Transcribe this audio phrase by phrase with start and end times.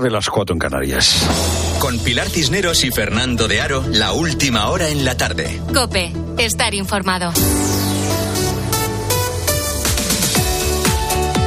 [0.00, 1.26] de las cuatro en Canarias.
[1.78, 5.60] Con Pilar Cisneros y Fernando de Aro, la última hora en la tarde.
[5.74, 7.32] Cope, estar informado.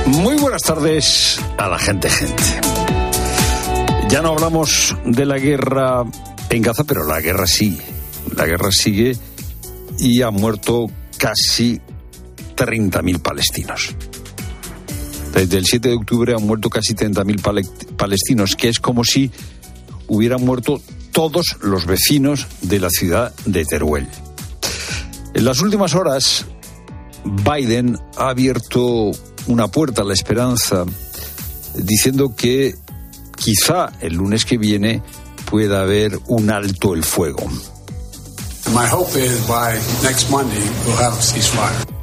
[0.06, 2.44] Muy buenas tardes a la gente, gente.
[4.10, 6.04] Ya no hablamos de la guerra
[6.50, 7.84] en Gaza, pero la guerra sigue.
[8.36, 9.18] La guerra sigue
[9.98, 10.86] y han muerto
[11.18, 11.82] casi
[12.56, 13.96] 30.000 palestinos.
[15.36, 19.30] Desde el 7 de octubre han muerto casi 30.000 palestinos, que es como si
[20.08, 20.82] hubieran muerto
[21.12, 24.08] todos los vecinos de la ciudad de Teruel.
[25.34, 26.46] En las últimas horas,
[27.26, 29.12] Biden ha abierto
[29.48, 30.86] una puerta a la esperanza
[31.74, 32.76] diciendo que
[33.36, 35.04] quizá el lunes que viene
[35.52, 37.46] pueda haber un alto el fuego.
[38.74, 41.95] My hope is by next Monday we'll have a ceasefire.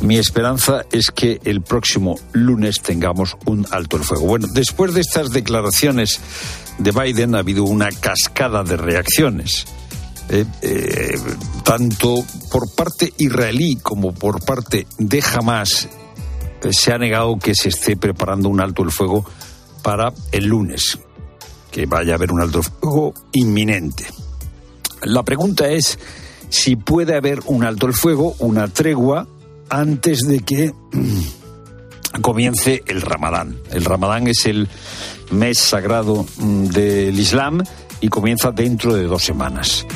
[0.00, 4.26] Mi esperanza es que el próximo lunes tengamos un alto el fuego.
[4.26, 6.20] Bueno, después de estas declaraciones
[6.78, 9.66] de Biden ha habido una cascada de reacciones.
[10.30, 11.18] Eh, eh,
[11.64, 12.16] tanto
[12.50, 15.88] por parte israelí como por parte de Hamas
[16.62, 19.24] eh, se ha negado que se esté preparando un alto el fuego
[19.82, 20.98] para el lunes,
[21.70, 24.06] que vaya a haber un alto el fuego inminente.
[25.02, 25.98] La pregunta es
[26.50, 29.26] si puede haber un alto el fuego, una tregua
[29.70, 30.72] antes de que
[32.22, 33.56] comience el Ramadán.
[33.70, 34.68] El Ramadán es el
[35.30, 37.62] mes sagrado mm, del Islam
[38.00, 39.86] y comienza dentro de dos semanas.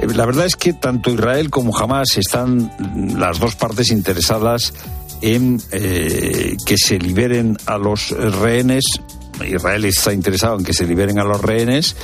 [0.00, 4.72] Eh, la verdad es que tanto Israel como Hamas están mm, las dos partes interesadas
[5.20, 8.84] en eh, que se liberen a los rehenes.
[9.44, 11.96] Israel está interesado en que se liberen a los rehenes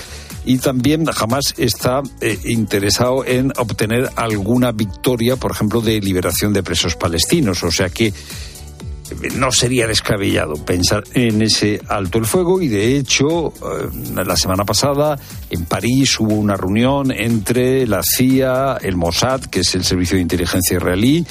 [0.45, 6.63] y también jamás está eh, interesado en obtener alguna victoria, por ejemplo, de liberación de
[6.63, 7.63] presos palestinos.
[7.63, 12.97] O sea que eh, no sería descabellado pensar en ese alto el fuego y de
[12.97, 15.19] hecho eh, la semana pasada
[15.51, 20.23] en París hubo una reunión entre la CIA, el Mossad, que es el servicio de
[20.23, 21.27] inteligencia israelí,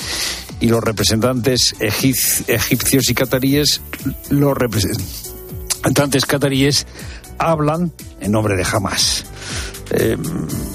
[0.59, 3.81] y los representantes egipcios y cataríes,
[4.29, 6.88] los representantes cataríes
[7.38, 9.25] hablan en nombre de Hamas.
[9.92, 10.18] Eh,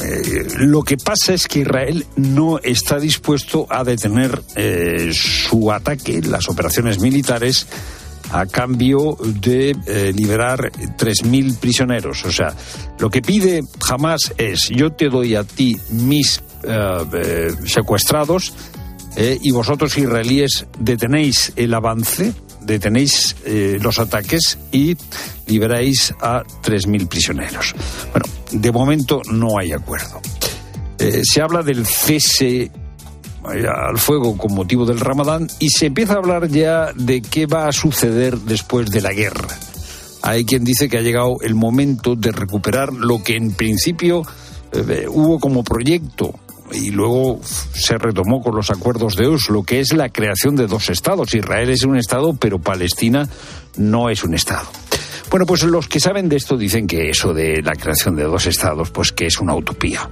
[0.03, 6.23] eh, lo que pasa es que Israel no está dispuesto a detener eh, su ataque,
[6.23, 7.67] las operaciones militares,
[8.31, 9.77] a cambio de
[10.17, 12.25] liberar 3.000 prisioneros.
[12.25, 12.55] O sea,
[12.99, 16.41] lo que pide Hamas es, yo te doy a ti mis
[17.67, 18.55] secuestrados
[19.19, 22.33] y vosotros israelíes detenéis el avance
[22.65, 24.97] detenéis eh, los ataques y
[25.47, 27.75] liberáis a 3.000 prisioneros.
[28.11, 30.21] Bueno, de momento no hay acuerdo.
[30.99, 32.71] Eh, se habla del cese eh,
[33.45, 37.69] al fuego con motivo del Ramadán y se empieza a hablar ya de qué va
[37.69, 39.49] a suceder después de la guerra.
[40.23, 44.23] Hay quien dice que ha llegado el momento de recuperar lo que en principio
[45.09, 46.33] hubo como proyecto
[46.73, 50.91] y luego se retomó con los acuerdos de Oslo, que es la creación de dos
[50.91, 51.35] estados.
[51.35, 53.29] Israel es un estado, pero Palestina
[53.77, 54.69] no es un estado.
[55.31, 58.47] Bueno, pues los que saben de esto dicen que eso de la creación de dos
[58.47, 60.09] estados, pues que es una utopía.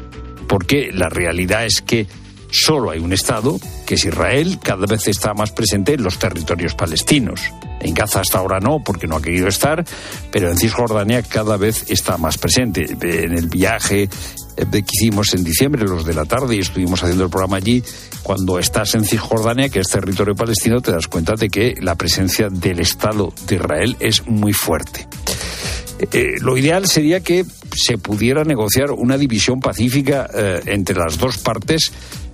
[0.48, 2.06] Porque la realidad es que
[2.50, 6.74] solo hay un Estado, que es Israel, cada vez está más presente en los territorios
[6.74, 7.42] palestinos.
[7.80, 9.84] En Gaza hasta ahora no, porque no ha querido estar,
[10.30, 12.84] pero en Cisjordania cada vez está más presente.
[13.00, 14.08] En el viaje
[14.56, 17.82] eh, que hicimos en diciembre, los de la tarde, y estuvimos haciendo el programa allí,
[18.22, 22.48] cuando estás en Cisjordania, que es territorio palestino, te das cuenta de que la presencia
[22.50, 25.06] del Estado de Israel es muy fuerte.
[25.98, 30.28] Eh, eh, lo ideal sería que se pudiera negociar una división pacífica
[30.66, 31.92] entre las dos partes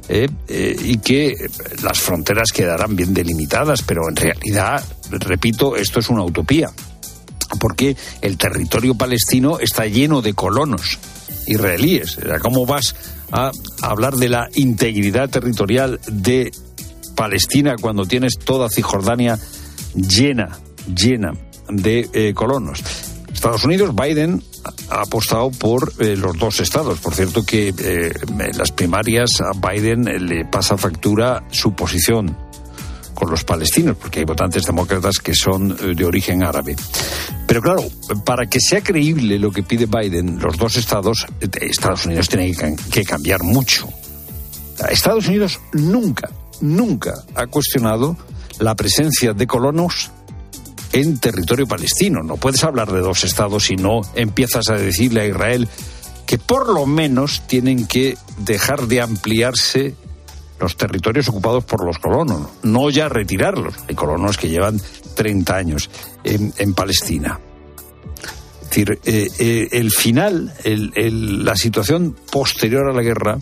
[0.09, 1.35] y que
[1.83, 6.71] las fronteras quedaran bien delimitadas, pero en realidad, repito, esto es una utopía,
[7.61, 10.99] porque el territorio palestino está lleno de colonos
[11.47, 12.19] israelíes.
[12.43, 12.95] ¿Cómo vas
[13.33, 13.51] a
[13.83, 16.53] hablar de la integridad territorial de
[17.15, 19.39] Palestina cuando tienes toda Cisjordania
[19.95, 20.59] llena,
[20.95, 21.33] llena
[21.69, 22.83] de eh, colonos?
[23.33, 24.43] Estados Unidos, Biden
[24.91, 26.99] ha apostado por eh, los dos estados.
[27.01, 32.37] Por cierto que eh, en las primarias a Biden le pasa factura su posición
[33.17, 36.77] con los palestinos, porque hay votantes demócratas que son eh, de origen árabe.
[37.49, 37.83] Pero claro,
[38.25, 42.55] para que sea creíble lo que pide Biden, los dos estados, eh, Estados Unidos tiene
[42.93, 43.89] que cambiar mucho.
[44.91, 46.31] Estados Unidos nunca,
[46.61, 48.17] nunca ha cuestionado
[48.59, 50.11] la presencia de colonos
[50.93, 52.23] en territorio palestino.
[52.23, 55.69] No puedes hablar de dos estados si no empiezas a decirle a Israel
[56.27, 59.95] que por lo menos tienen que dejar de ampliarse
[60.61, 63.75] los territorios ocupados por los colonos, no ya retirarlos.
[63.89, 64.81] Hay colonos que llevan
[65.15, 65.91] 30 años
[66.25, 67.39] en, Palestina.
[68.63, 73.39] decir, eh, eh, el final, la situación posterior a la guerra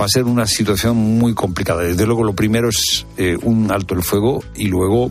[0.00, 1.82] va a ser una situación muy complicada.
[1.82, 5.10] Desde luego, lo primero es eh, un alto el fuego y luego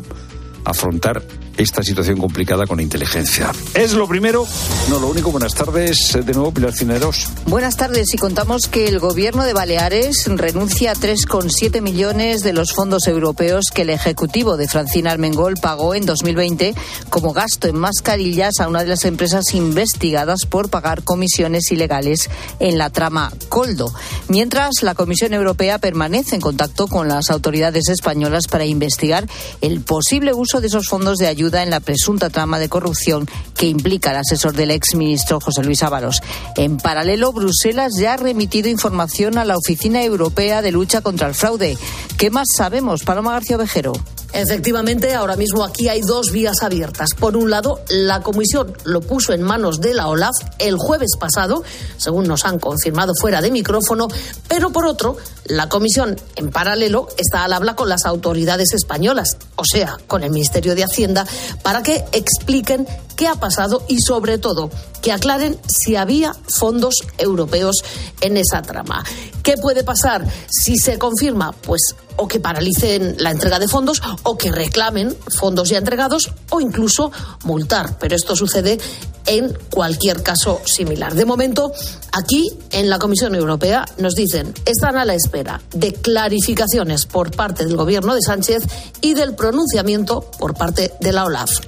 [0.65, 1.23] afrontar
[1.57, 3.51] esta situación complicada con inteligencia.
[3.73, 4.45] Es lo primero,
[4.89, 5.31] no lo único.
[5.31, 7.29] Buenas tardes, de nuevo Pilar Cineros.
[7.47, 12.73] Buenas tardes y contamos que el gobierno de Baleares renuncia a 3,7 millones de los
[12.73, 16.75] fondos europeos que el ejecutivo de Francina Armengol pagó en 2020
[17.09, 22.29] como gasto en mascarillas a una de las empresas investigadas por pagar comisiones ilegales
[22.59, 23.91] en la trama Coldo.
[24.27, 29.27] Mientras, la Comisión Europea permanece en contacto con las autoridades españolas para investigar
[29.61, 33.67] el posible uso de esos fondos de ayuda en la presunta trama de corrupción que
[33.67, 36.21] implica al asesor del exministro José Luis Ábalos.
[36.55, 41.33] En paralelo, Bruselas ya ha remitido información a la Oficina Europea de Lucha contra el
[41.33, 41.77] Fraude.
[42.17, 43.93] ¿Qué más sabemos, Paloma García Vejero?
[44.33, 47.09] Efectivamente, ahora mismo aquí hay dos vías abiertas.
[47.17, 51.63] Por un lado, la Comisión lo puso en manos de la OLAF el jueves pasado,
[51.97, 54.07] según nos han confirmado fuera de micrófono,
[54.47, 59.63] pero por otro, la Comisión, en paralelo, está al habla con las autoridades españolas, o
[59.65, 61.25] sea, con el Ministerio de Hacienda,
[61.63, 62.85] para que expliquen
[63.17, 64.69] qué ha pasado y, sobre todo,
[65.01, 67.83] que aclaren si había fondos europeos
[68.21, 69.03] en esa trama.
[69.43, 71.51] ¿Qué puede pasar si se confirma?
[71.51, 76.61] Pues o que paralicen la entrega de fondos o que reclamen fondos ya entregados o
[76.61, 77.11] incluso
[77.43, 77.97] multar.
[77.99, 78.79] Pero esto sucede
[79.25, 81.13] en cualquier caso similar.
[81.13, 81.71] De momento,
[82.11, 87.65] aquí en la Comisión Europea nos dicen, están a la espera de clarificaciones por parte
[87.65, 88.63] del Gobierno de Sánchez
[89.01, 91.59] y del pronunciamiento por parte de la OLAF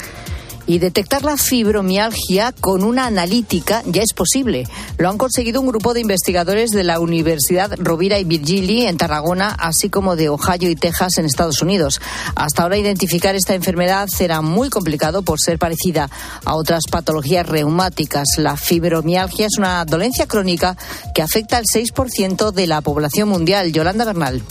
[0.69, 4.67] y detectar la fibromialgia con una analítica ya es posible.
[4.99, 9.49] Lo han conseguido un grupo de investigadores de la Universidad Rovira y Virgili en Tarragona,
[9.49, 11.99] así como de Ohio y Texas en Estados Unidos.
[12.35, 16.07] Hasta ahora identificar esta enfermedad será muy complicado por ser parecida
[16.45, 18.27] a otras patologías reumáticas.
[18.37, 20.77] La fibromialgia es una dolencia crónica
[21.15, 23.71] que afecta al 6% de la población mundial.
[23.71, 24.43] Yolanda Bernal.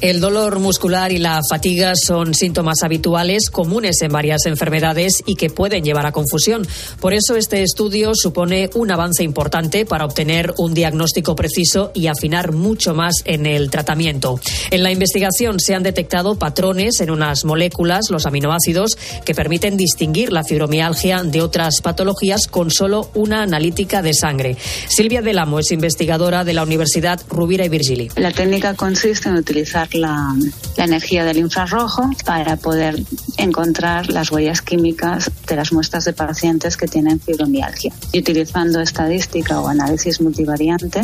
[0.00, 5.50] El dolor muscular y la fatiga son síntomas habituales comunes en varias enfermedades y que
[5.50, 6.64] pueden llevar a confusión.
[7.00, 12.52] Por eso este estudio supone un avance importante para obtener un diagnóstico preciso y afinar
[12.52, 14.38] mucho más en el tratamiento.
[14.70, 20.32] En la investigación se han detectado patrones en unas moléculas, los aminoácidos, que permiten distinguir
[20.32, 24.56] la fibromialgia de otras patologías con solo una analítica de sangre.
[24.88, 28.10] Silvia Delamo es investigadora de la Universidad Rubira y Virgili.
[28.14, 30.34] La técnica consiste en utilizar la,
[30.76, 33.02] energía del infrarrojo para poder
[33.36, 37.92] encontrar las huellas químicas de las muestras de pacientes que tienen fibromialgia.
[38.12, 41.00] Y utilizando estadística o análisis multivariante,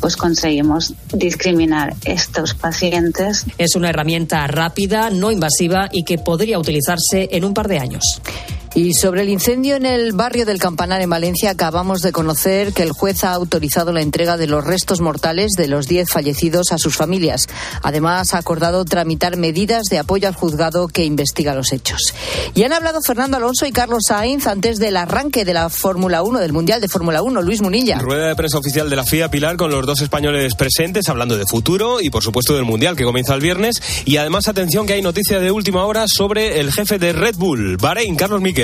[0.00, 3.46] pues conseguimos discriminar estos pacientes.
[3.56, 8.20] Es una herramienta rápida, no invasiva y que podría utilizarse en un par de años.
[8.76, 12.82] Y sobre el incendio en el barrio del Campanar en Valencia, acabamos de conocer que
[12.82, 16.78] el juez ha autorizado la entrega de los restos mortales de los 10 fallecidos a
[16.78, 17.46] sus familias.
[17.82, 22.14] Además, ha acordado tramitar medidas de apoyo al juzgado que investiga los hechos.
[22.56, 26.40] Y han hablado Fernando Alonso y Carlos Sainz antes del arranque de la Fórmula 1,
[26.40, 27.42] del Mundial de Fórmula 1.
[27.42, 28.00] Luis Munilla.
[28.00, 31.44] Rueda de prensa oficial de la FIA Pilar con los dos españoles presentes, hablando de
[31.48, 33.80] futuro y, por supuesto, del Mundial que comienza el viernes.
[34.04, 37.76] Y además, atención que hay noticia de última hora sobre el jefe de Red Bull,
[37.76, 38.63] Bahrein, Carlos Miquel.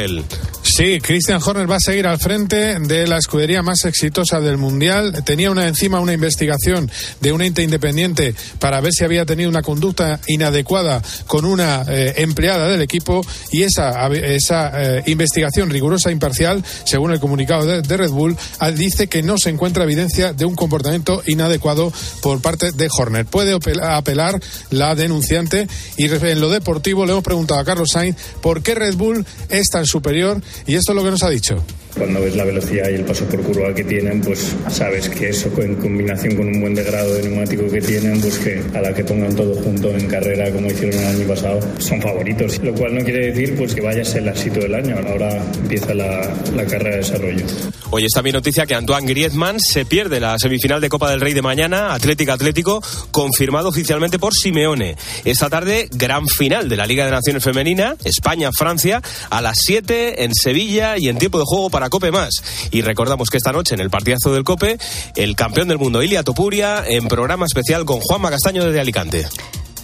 [0.62, 5.25] Sí, Christian Horner va a seguir al frente de la escudería más exitosa del Mundial.
[5.25, 6.90] Tenía una encima una investigación
[7.21, 12.14] de un ente independiente para ver si había tenido una conducta inadecuada con una eh,
[12.19, 17.97] empleada del equipo y esa, esa eh, investigación rigurosa e imparcial, según el comunicado de,
[17.97, 21.92] Red Bull, ah, dice que no se encuentra evidencia de un comportamiento inadecuado
[22.23, 23.26] por parte de Horner.
[23.26, 24.40] Puede apelar
[24.71, 28.95] la denunciante y en lo deportivo le hemos preguntado a Carlos Sainz por qué Red
[28.95, 31.62] Bull es tan superior y esto es lo que nos ha dicho.
[31.97, 35.50] Cuando ves la velocidad y el paso por curva que tienen, pues sabes que eso
[35.59, 39.04] en combinación con un buen degrado de neumático que tienen, pues que a la que
[39.04, 42.59] pongan todo junto en carrera como hicieron el año pasado, son favoritos.
[42.62, 44.97] Lo cual no quiere decir pues que vaya a ser el éxito del año.
[45.09, 47.44] Ahora empieza la, la carrera de desarrollo.
[47.90, 51.35] Hoy está mi noticia que Antoine Griezmann se pierde la semifinal de Copa del Rey
[51.35, 52.80] de mañana, Atlético Atlético,
[53.11, 54.97] confirmado oficialmente por Simeone.
[55.25, 60.35] Esta tarde, gran final de la Liga de Naciones Femenina, España-Francia, a las 7 en
[60.35, 62.43] Sevilla y en tiempo de juego para Cope Más.
[62.73, 64.79] Y recordamos que esta noche en el partidazo del Cope,
[65.15, 69.29] el campeón del mundo, Ilia Topuria, en programa especial con Juanma Castaño desde Alicante.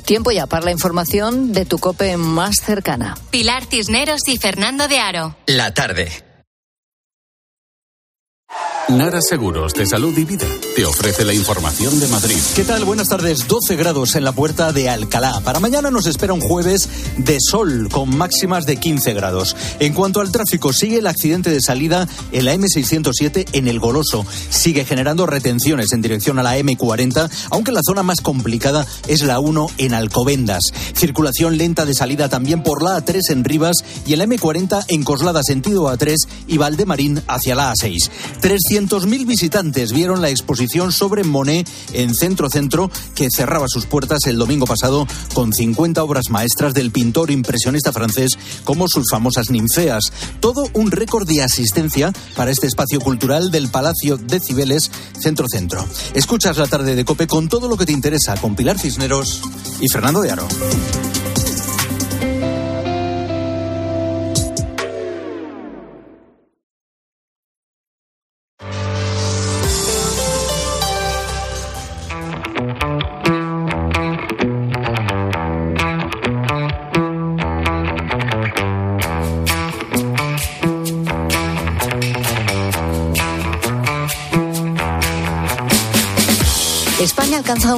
[0.04, 3.16] Tiempo ya para la información de tu Cope más cercana.
[3.30, 5.36] Pilar Cisneros y Fernando de Aro.
[5.46, 6.25] La tarde.
[8.88, 12.36] Nara Seguros de Salud y Vida te ofrece la información de Madrid.
[12.54, 12.84] ¿Qué tal?
[12.84, 13.48] Buenas tardes.
[13.48, 15.40] 12 grados en la puerta de Alcalá.
[15.40, 16.88] Para mañana nos espera un jueves
[17.18, 19.56] de sol con máximas de 15 grados.
[19.80, 24.24] En cuanto al tráfico, sigue el accidente de salida en la M607 en El Goloso.
[24.50, 29.40] Sigue generando retenciones en dirección a la M40, aunque la zona más complicada es la
[29.40, 30.62] 1 en Alcobendas.
[30.94, 35.02] Circulación lenta de salida también por la A3 en Rivas y en la M40 en
[35.02, 36.14] Coslada sentido A3
[36.46, 38.10] y Valdemarín hacia la A6.
[38.76, 44.36] 300.000 visitantes vieron la exposición sobre Monet en Centro Centro, que cerraba sus puertas el
[44.36, 48.32] domingo pasado con 50 obras maestras del pintor impresionista francés,
[48.64, 50.12] como sus famosas ninfeas.
[50.40, 55.86] Todo un récord de asistencia para este espacio cultural del Palacio de Cibeles, Centro Centro.
[56.12, 59.40] Escuchas la tarde de Cope con todo lo que te interesa con Pilar Cisneros
[59.80, 60.46] y Fernando de Aro.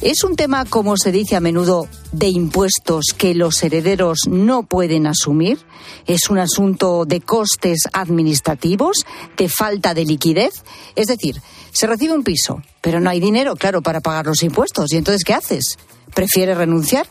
[0.00, 5.08] ¿Es un tema, como se dice a menudo, de impuestos que los herederos no pueden
[5.08, 5.58] asumir?
[6.06, 9.04] ¿Es un asunto de costes administrativos,
[9.36, 10.62] de falta de liquidez?
[10.94, 14.92] Es decir, se recibe un piso, pero no hay dinero, claro, para pagar los impuestos.
[14.92, 15.76] ¿Y entonces qué haces?
[16.18, 17.06] ¿Prefiere renunciar?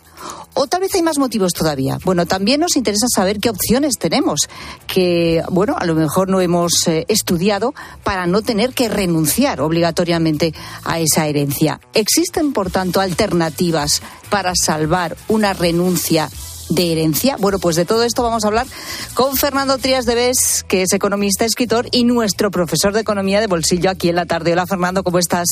[0.54, 1.98] O tal vez hay más motivos todavía.
[2.04, 4.50] Bueno, también nos interesa saber qué opciones tenemos,
[4.86, 7.74] que, bueno, a lo mejor no hemos eh, estudiado
[8.04, 11.80] para no tener que renunciar obligatoriamente a esa herencia.
[11.94, 16.30] ¿Existen, por tanto, alternativas para salvar una renuncia
[16.70, 17.38] de herencia?
[17.38, 18.68] Bueno, pues de todo esto vamos a hablar
[19.14, 23.48] con Fernando Trías de Bes, que es economista, escritor y nuestro profesor de economía de
[23.48, 24.54] bolsillo aquí en la tarde.
[24.54, 25.48] Hola Fernando, ¿cómo estás?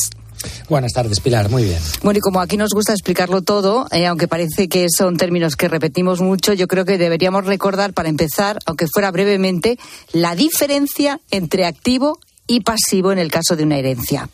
[0.70, 1.50] Buenas tardes, Pilar.
[1.50, 1.80] Muy bien.
[2.04, 5.68] Bueno, y como aquí nos gusta explicarlo todo, eh, aunque parece que son términos que
[5.68, 9.78] repetimos mucho, yo creo que deberíamos recordar, para empezar, aunque fuera brevemente,
[10.12, 14.30] la diferencia entre activo y pasivo en el caso de una herencia.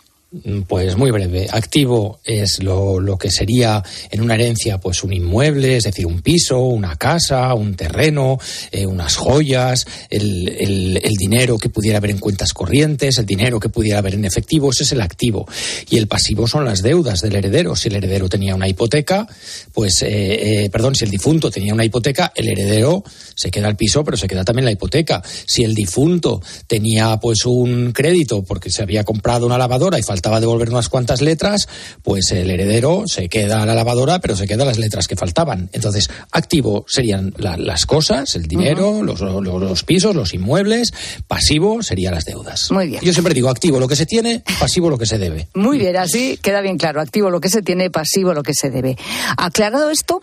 [0.65, 1.49] Pues muy breve.
[1.51, 6.21] Activo es lo, lo, que sería en una herencia, pues un inmueble, es decir, un
[6.21, 8.39] piso, una casa, un terreno,
[8.71, 13.59] eh, unas joyas, el, el, el, dinero que pudiera haber en cuentas corrientes, el dinero
[13.59, 15.45] que pudiera haber en efectivo, ese es el activo.
[15.89, 17.75] Y el pasivo son las deudas del heredero.
[17.75, 19.27] Si el heredero tenía una hipoteca,
[19.73, 23.03] pues, eh, eh, perdón, si el difunto tenía una hipoteca, el heredero
[23.35, 25.21] se queda el piso, pero se queda también la hipoteca.
[25.45, 30.20] Si el difunto tenía pues un crédito porque se había comprado una lavadora y faltaba
[30.21, 31.67] devolver unas cuantas letras,
[32.03, 35.69] pues el heredero se queda la lavadora, pero se queda las letras que faltaban.
[35.73, 39.05] Entonces, activo serían la, las cosas, el dinero, uh -huh.
[39.05, 40.93] los, los, los, pisos, los inmuebles,
[41.27, 42.71] pasivo serían las deudas.
[42.71, 43.01] Muy bien.
[43.01, 45.47] Yo siempre digo activo lo que se tiene, pasivo lo que se debe.
[45.53, 48.69] Muy bien, así queda bien claro, activo lo que se tiene, pasivo lo que se
[48.69, 48.97] debe.
[49.37, 50.21] Aclarado esto,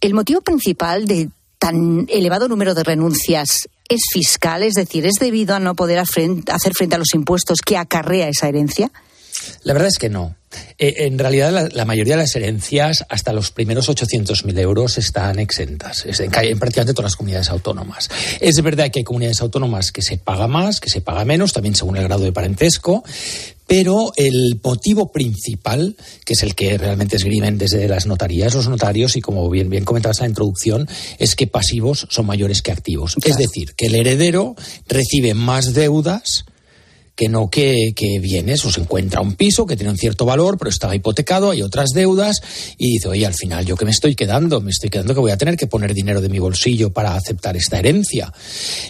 [0.00, 5.54] el motivo principal de tan elevado número de renuncias es fiscal, es decir, es debido
[5.54, 8.90] a no poder hacer frente a los impuestos que acarrea esa herencia?
[9.62, 10.36] La verdad es que no.
[10.78, 15.38] Eh, en realidad, la, la, mayoría de las herencias, hasta los primeros 800.000 euros, están
[15.38, 18.08] exentas es en, en, prácticamente todas las comunidades autónomas.
[18.40, 21.74] Es verdad que hay comunidades autónomas que se paga más, que se paga menos, también
[21.74, 23.04] según el grado de parentesco,
[23.66, 29.16] pero el motivo principal, que es el que realmente esgrimen desde las notarías, los notarios,
[29.16, 33.14] y como bien, bien comentabas en la introducción, es que pasivos son mayores que activos.
[33.14, 33.30] Claro.
[33.30, 34.54] Es decir, que el heredero
[34.86, 36.44] recibe más deudas
[37.14, 40.58] que no que, que vienes o se encuentra un piso que tiene un cierto valor,
[40.58, 42.40] pero estaba hipotecado, hay otras deudas,
[42.78, 44.60] y dice, oye, al final, ¿yo qué me estoy quedando?
[44.60, 47.56] Me estoy quedando que voy a tener que poner dinero de mi bolsillo para aceptar
[47.56, 48.32] esta herencia.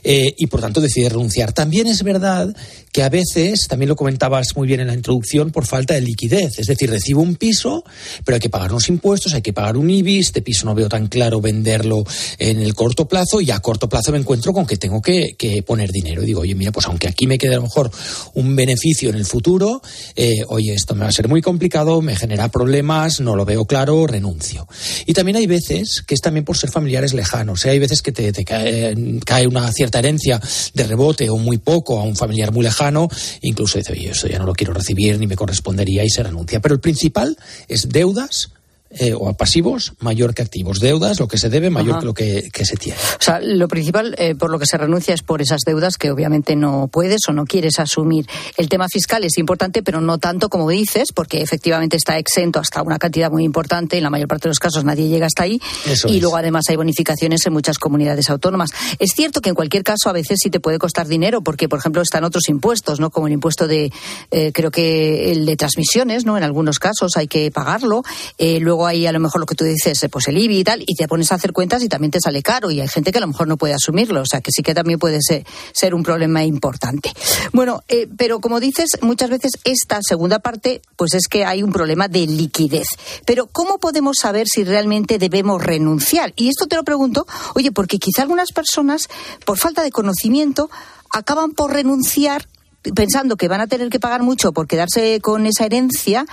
[0.03, 1.53] Eh, y por tanto decide renunciar.
[1.53, 2.55] También es verdad
[2.93, 6.59] que a veces, también lo comentabas muy bien en la introducción, por falta de liquidez.
[6.59, 7.85] Es decir, recibo un piso,
[8.25, 10.89] pero hay que pagar unos impuestos, hay que pagar un IBI, este piso no veo
[10.89, 12.05] tan claro venderlo
[12.39, 15.35] en el corto plazo y a corto plazo me encuentro con que tengo que,
[15.67, 16.23] poner dinero.
[16.23, 17.91] Y digo, oye, mira, pues aunque aquí me quede a lo mejor
[18.35, 19.83] un beneficio en el futuro,
[20.17, 23.65] eh, oye, esto me va a ser muy complicado, me genera problemas, no lo veo
[23.65, 24.67] claro, renuncio.
[25.07, 27.65] Y también hay veces que es también por ser familiares lejanos.
[27.65, 27.71] ¿eh?
[27.71, 28.95] Hay veces que te, cae,
[29.25, 30.41] cae una cierta herencia
[30.75, 33.09] de rebote o muy poco a un familiar muy lejano
[33.43, 36.61] incluso dice, oye, eso ya no lo quiero recibir ni me correspondería y se renuncia.
[36.61, 37.37] Pero el principal
[37.69, 38.51] es deudas
[38.99, 40.79] eh, o a pasivos mayor que activos.
[40.79, 42.99] Deudas, lo que se debe, mayor que lo que, se tiene.
[43.19, 46.13] O sea, lo principal eh, por lo que se renuncia es por esas deudas que
[46.13, 48.27] obviamente no puedes o no quieres asumir.
[48.57, 52.83] El tema fiscal es importante, pero no tanto como dices, porque efectivamente está exento hasta
[52.83, 53.97] una cantidad muy importante.
[53.97, 55.61] En la mayor parte de los casos nadie llega hasta ahí.
[56.07, 58.71] y luego además hay bonificaciones en muchas comunidades autónomas.
[59.01, 61.81] Es cierto que en cualquier caso a veces sí te puede costar dinero, porque por
[61.81, 63.11] ejemplo están otros impuestos, ¿no?
[63.11, 63.93] Como el impuesto de,
[64.31, 66.37] eh, creo que el de transmisiones, ¿no?
[66.37, 68.03] En algunos casos hay que pagarlo.
[68.39, 70.83] luego hay a lo mejor lo que tú dices, eh, pues el IBI y tal,
[70.87, 73.19] y te pones a hacer cuentas y también te sale caro y hay gente que
[73.19, 75.95] a lo mejor no puede asumirlo, o sea que sí que también puede ser, ser
[75.95, 77.13] un problema importante.
[77.53, 81.73] Bueno, eh, pero como dices, muchas veces esta segunda parte, pues es que hay un
[81.73, 82.89] problema de liquidez.
[83.25, 86.33] Pero ¿cómo podemos saber si realmente debemos renunciar?
[86.37, 89.09] Y esto te lo pregunto, oye, porque quizá algunas personas,
[89.45, 90.71] por falta de conocimiento,
[91.11, 92.49] acaban por renunciar
[92.95, 96.27] pensando que van a tener que pagar mucho por quedarse con esa herencia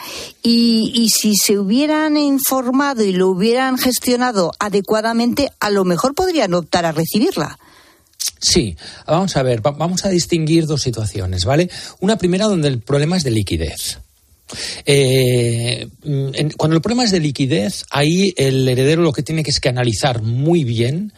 [0.44, 6.54] y, y, si se hubieran informado y lo hubieran gestionado adecuadamente, a lo mejor podrían
[6.54, 7.58] optar a recibirla.
[8.40, 11.70] Sí, vamos a ver, vamos a distinguir dos situaciones, ¿vale?
[12.00, 14.00] Una primera donde el problema es de liquidez.
[14.86, 15.88] Eh,
[16.58, 19.70] cuando el problema es de liquidez, ahí el heredero lo que tiene que es que
[19.70, 21.14] analizar muy bien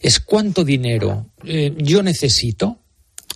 [0.00, 2.78] es cuánto dinero eh, yo necesito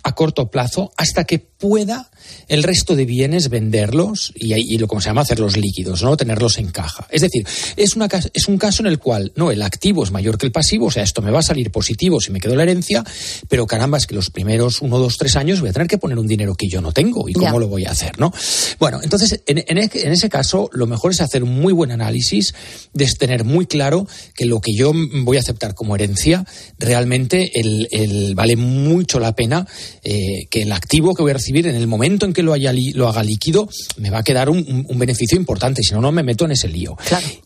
[0.03, 2.10] a corto plazo hasta que pueda
[2.47, 6.57] el resto de bienes venderlos y, y, lo como se llama hacerlos líquidos, no tenerlos
[6.57, 7.07] en caja.
[7.09, 10.37] Es decir, es, una, es un caso en el cual no el activo es mayor
[10.37, 12.63] que el pasivo, o sea, esto me va a salir positivo si me quedo la
[12.63, 13.03] herencia,
[13.47, 16.17] pero caramba, es que los primeros uno, dos, tres años voy a tener que poner
[16.17, 18.33] un dinero que yo no tengo y cómo lo voy a hacer, ¿no?
[18.79, 22.53] Bueno, entonces, en, en, en, ese caso, lo mejor es hacer un muy buen análisis,
[22.93, 24.93] de tener muy claro que lo que yo
[25.23, 26.45] voy a aceptar como herencia,
[26.79, 29.67] realmente el, el vale mucho la pena
[30.03, 32.73] eh, que el activo que voy a recibir en el momento en que lo, haya
[32.93, 36.45] lo haga líquido, me va a quedar un, beneficio importante, si no, no me meto
[36.45, 36.97] en ese lío.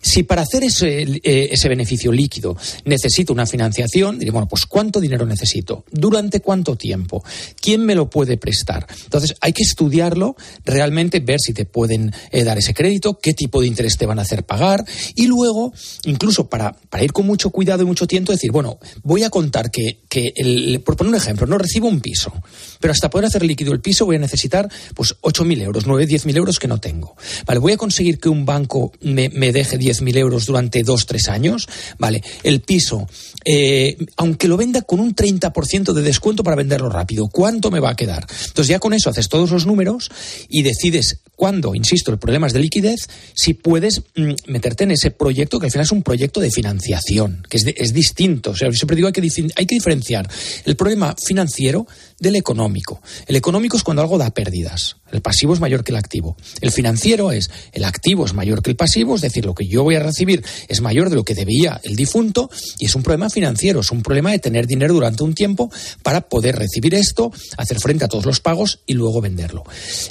[0.02, 5.00] Si para hacer ese, eh, ese beneficio líquido necesito una financiación, diré, bueno, pues ¿cuánto
[5.00, 5.86] dinero necesito?
[5.92, 7.24] ¿Durante cuánto tiempo?
[7.62, 8.88] ¿Quién me lo puede prestar?
[9.04, 13.62] Entonces, hay que estudiarlo, realmente ver si te pueden eh, dar ese crédito, qué tipo
[13.62, 15.74] de interés te van a hacer pagar, y luego,
[16.06, 19.72] incluso para, para ir con mucho cuidado y mucho tiempo, decir, bueno, voy a contar
[19.72, 22.32] que, que el, por poner un ejemplo, no recibo un piso,
[22.80, 24.55] pero hasta poder hacer líquido el piso voy a necesitar
[24.94, 27.16] pues 8.000 euros, 9, 10.000 euros que no tengo.
[27.46, 31.30] Vale, voy a conseguir que un banco me, me deje 10.000 euros durante 2, 3
[31.30, 31.68] años.
[31.98, 33.08] Vale, el piso,
[33.44, 37.92] eh, aunque lo venda con un 30% de descuento para venderlo rápido, ¿cuánto me va
[37.92, 38.26] a quedar?
[38.48, 40.10] Entonces ya con eso haces todos los números
[40.50, 45.12] y decides cuándo, insisto, el problema es de liquidez, si puedes mm, meterte en ese
[45.12, 48.52] proyecto que al final es un proyecto de financiación, que es, es distinto.
[48.52, 49.22] O sea, siempre digo hay que,
[49.56, 50.30] hay que diferenciar
[50.66, 51.88] el problema financiero
[52.20, 53.02] del económico.
[53.28, 54.98] El económico es cuando algo da pérdidas.
[55.12, 56.36] El pasivo es mayor que el activo.
[56.62, 59.84] El financiero es el activo es mayor que el pasivo, es decir, lo que yo
[59.84, 63.30] voy a recibir es mayor de lo que debía el difunto y es un problema
[63.30, 65.72] financiero, es un problema de tener dinero durante un tiempo
[66.04, 69.64] para poder recibir esto, hacer frente a todos los pagos y luego venderlo.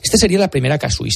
[0.02, 1.13] Esta sería la primera casuística.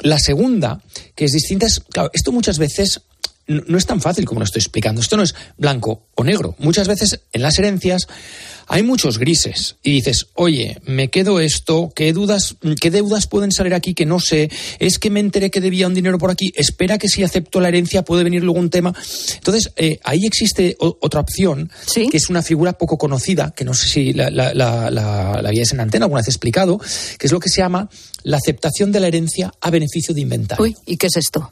[0.00, 0.80] La segunda,
[1.14, 3.02] que es distinta, es, claro, esto muchas veces
[3.48, 5.00] no es tan fácil como lo estoy explicando.
[5.00, 6.54] Esto no es blanco o negro.
[6.58, 8.06] Muchas veces en las herencias
[8.68, 13.74] hay muchos grises y dices, oye, me quedo esto, ¿qué dudas, qué deudas pueden salir
[13.74, 14.50] aquí que no sé?
[14.78, 17.68] Es que me enteré que debía un dinero por aquí, espera que si acepto la
[17.68, 18.94] herencia puede venir luego un tema.
[19.34, 23.88] Entonces, eh, ahí existe otra opción, que es una figura poco conocida, que no sé
[23.88, 26.78] si la, la, la, la, la en antena alguna vez explicado,
[27.18, 27.88] que es lo que se llama
[28.22, 30.64] la aceptación de la herencia a beneficio de inventario.
[30.64, 31.50] Uy, ¿y qué es esto?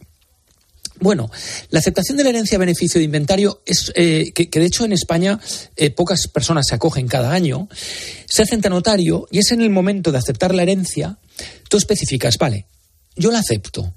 [1.00, 1.30] Bueno,
[1.70, 4.92] la aceptación de la herencia a beneficio de inventario es eh, que, de hecho en
[4.92, 5.38] España
[5.76, 7.68] eh, pocas personas se acogen cada año.
[8.28, 11.18] Se hace ante notario y es en el momento de aceptar la herencia,
[11.68, 12.66] tú especificas, vale,
[13.14, 13.94] yo la acepto,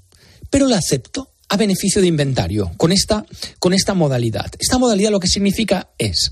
[0.50, 3.26] pero la acepto a beneficio de inventario, con esta,
[3.58, 4.50] con esta modalidad.
[4.58, 6.30] Esta modalidad lo que significa es,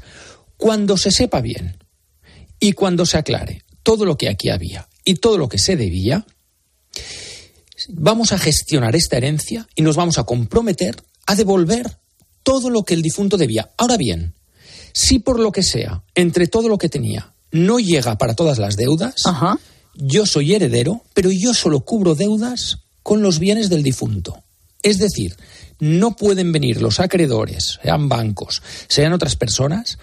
[0.56, 1.76] cuando se sepa bien
[2.60, 6.24] y cuando se aclare todo lo que aquí había y todo lo que se debía,
[7.88, 11.98] vamos a gestionar esta herencia y nos vamos a comprometer a devolver
[12.42, 13.70] todo lo que el difunto debía.
[13.76, 14.34] Ahora bien,
[14.92, 18.76] si por lo que sea, entre todo lo que tenía, no llega para todas las
[18.76, 19.22] deudas,
[19.94, 24.42] yo soy heredero, pero yo solo cubro deudas con los bienes del difunto.
[24.82, 25.36] Es decir,
[25.80, 29.98] no pueden venir los acreedores, sean bancos, sean otras personas,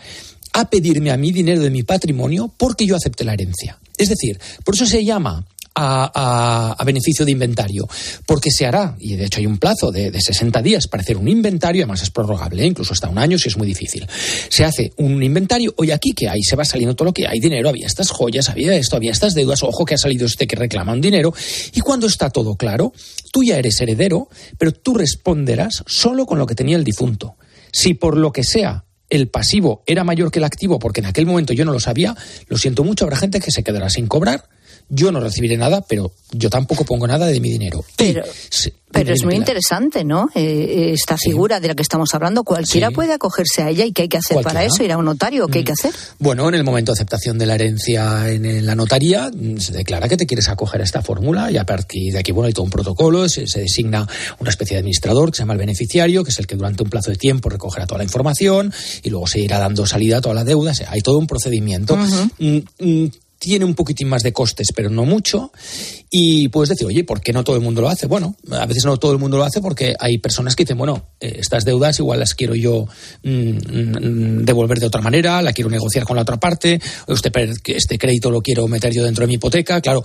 [0.54, 3.80] a pedirme a mí dinero de mi patrimonio porque yo acepte la herencia.
[3.98, 7.88] Es decir, por eso se llama a, beneficio de inventario,
[8.26, 11.28] porque se hará, y de hecho hay un plazo de, 60 días para hacer un
[11.28, 12.68] inventario, además es prorrogable, ¿eh?
[12.68, 14.08] incluso hasta un año si es muy difícil.
[14.50, 17.40] Se hace un inventario, hoy aquí que hay, se va saliendo todo lo que hay,
[17.40, 20.56] dinero, había estas joyas, había esto, había estas deudas, ojo que ha salido este que
[20.56, 21.34] reclama un dinero,
[21.74, 22.94] y cuando está todo claro,
[23.32, 27.36] tú ya eres heredero, pero tú responderás solo con lo que tenía el difunto.
[27.72, 31.26] Si por lo que sea el pasivo era mayor que el activo, porque en aquel
[31.26, 32.16] momento yo no lo sabía,
[32.48, 34.46] lo siento mucho, habrá gente que se quedará sin cobrar
[34.90, 37.84] yo no recibiré nada, pero yo tampoco pongo nada de mi dinero.
[37.96, 38.24] Pero,
[38.92, 40.30] pero es muy interesante, ¿no?
[40.36, 43.92] Eh, eh, esta figura de la que estamos hablando, cualquiera puede acogerse a ella y
[43.92, 45.80] qué hay que hacer para eso, ir a un notario, ¿qué hay que mm.
[45.80, 45.94] hacer?
[46.20, 50.08] Bueno, en el momento de aceptación de la herencia en, la notaría, mm, se declara
[50.08, 52.64] que te quieres acoger a esta fórmula y a partir de aquí, bueno, hay todo
[52.64, 54.08] un protocolo, se, designa
[54.40, 56.90] una especie de administrador que se llama el beneficiario, que es el que durante un
[56.90, 60.36] plazo de tiempo recogerá toda la información y luego se irá dando salida a toda
[60.36, 60.74] la deuda.
[60.88, 61.98] hay todo un procedimiento
[63.40, 65.52] tiene un poquitín más de costes, pero no mucho.
[66.10, 68.08] Y puedes decir, oye, ¿por qué no todo el mundo lo hace?
[68.08, 71.10] Bueno, a veces no todo el mundo lo hace porque hay personas que dicen, bueno,
[71.20, 72.88] eh, estas deudas igual las quiero yo
[73.24, 77.32] mm, mm, devolver de otra manera, la quiero negociar con la otra parte, este,
[77.66, 79.82] este crédito lo quiero meter yo dentro de mi hipoteca.
[79.82, 80.04] Claro,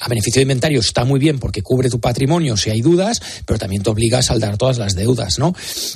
[0.00, 3.58] a beneficio de inventario está muy bien porque cubre tu patrimonio si hay dudas, pero
[3.58, 5.54] también te obliga a saldar todas las deudas, ¿no?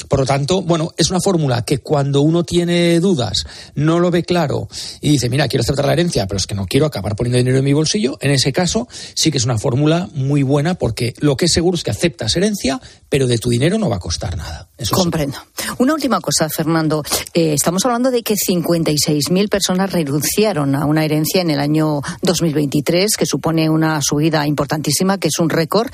[0.08, 4.22] Por lo tanto, bueno, es una fórmula que cuando uno tiene dudas, no lo ve
[4.22, 4.68] claro
[5.00, 7.58] y dice, mira, quiero aceptar la herencia, pero es que no quiero acabar poniendo dinero
[7.58, 11.36] en mi bolsillo, en ese caso sí que es una fórmula muy buena porque lo
[11.36, 14.36] que es seguro es que aceptas herencia, pero de tu dinero no va a costar
[14.36, 14.68] nada.
[14.92, 15.36] Comprendo.
[15.78, 17.02] Una última cosa, Fernando.
[17.34, 23.16] Eh, estamos hablando de que 56.000 personas renunciaron a una herencia en el año 2023,
[23.16, 25.90] que supone una subida importantísima, que es un récord.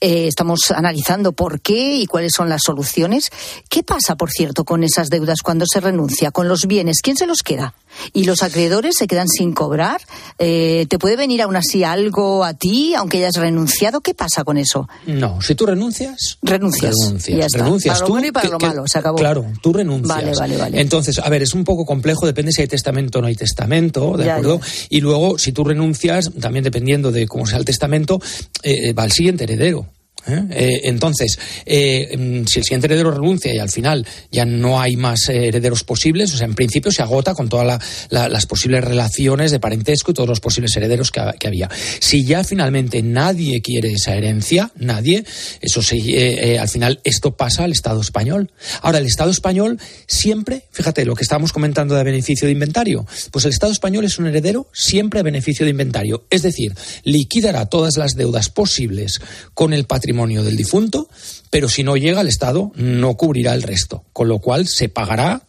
[0.00, 3.30] Eh, estamos analizando por qué y cuáles son las soluciones.
[3.68, 6.30] ¿Qué pasa, por cierto, con esas deudas cuando se renuncia?
[6.30, 7.00] ¿Con los bienes?
[7.02, 7.74] ¿Quién se los queda?
[8.12, 10.00] ¿Y los acreedores se quedan sin cobrar?
[10.38, 14.00] Eh, ¿Te puede venir aún así algo a ti, aunque hayas renunciado?
[14.00, 14.88] ¿Qué pasa con eso?
[15.06, 16.94] No, si tú renuncias, renuncias.
[17.00, 19.18] Renuncias, renuncias para lo bueno y para lo malo, se acabó.
[19.18, 20.16] Claro, tú renuncias.
[20.16, 20.80] Vale, vale, vale.
[20.80, 24.16] Entonces, a ver, es un poco complejo, depende si hay testamento o no hay testamento,
[24.16, 24.60] ¿de acuerdo?
[24.88, 28.20] Y luego, si tú renuncias, también dependiendo de cómo sea el testamento,
[28.62, 29.86] eh, va al siguiente heredero.
[30.26, 30.42] ¿Eh?
[30.50, 34.96] Eh, entonces, eh, mm, si el siguiente heredero renuncia y al final ya no hay
[34.96, 39.60] más herederos posibles, o sea, en principio se agota con todas las posibles relaciones de
[39.60, 41.68] parentesco y todos los posibles herederos que, había.
[42.00, 45.24] Si ya finalmente nadie quiere esa herencia, nadie,
[45.60, 46.16] eso sí,
[46.58, 48.50] al final esto pasa al Estado español.
[48.80, 53.44] Ahora, el Estado español siempre, fíjate, lo que estábamos comentando de beneficio de inventario, pues
[53.44, 56.24] el Estado español es un heredero siempre a beneficio de inventario.
[56.30, 59.20] Es decir, liquidará todas las deudas posibles
[59.52, 61.08] con el patrimonio del difunto,
[61.50, 65.42] pero si no llega, el Estado no cubrirá el resto, con lo cual se pagará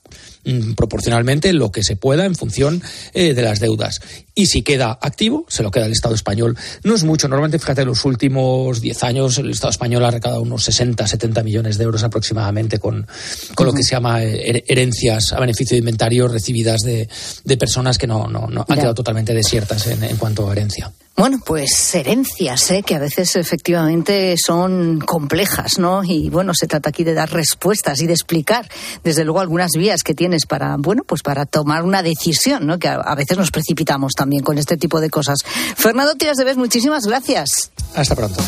[0.43, 2.81] mm, proporcionalmente lo que se pueda en función
[3.13, 4.01] eh, de las deudas.
[4.33, 6.57] Y si queda activo, se lo queda el Estado español.
[6.83, 7.27] No es mucho.
[7.27, 11.43] Normalmente, fíjate, en los últimos 10 años el Estado español ha recaudado unos 60, 70
[11.43, 13.07] millones de euros aproximadamente con,
[13.53, 17.07] con lo que se llama eh, herencias a beneficio de inventario recibidas de,
[17.43, 20.91] de personas que no, no, no han quedado totalmente desiertas en, en cuanto a herencia.
[21.17, 22.83] Bueno, pues herencias, ¿eh?
[22.83, 26.03] que a veces efectivamente son complejas, ¿no?
[26.03, 28.67] Y bueno, se trata aquí de dar respuestas y de explicar,
[29.01, 32.79] desde luego, algunas vías que tienes para, bueno, pues para tomar una decisión, ¿no?
[32.79, 35.39] Que a, veces nos precipitamos también con este tipo de cosas.
[35.77, 37.71] Fernando Tías de Bes, muchísimas gracias.
[37.95, 38.43] Hasta pronto.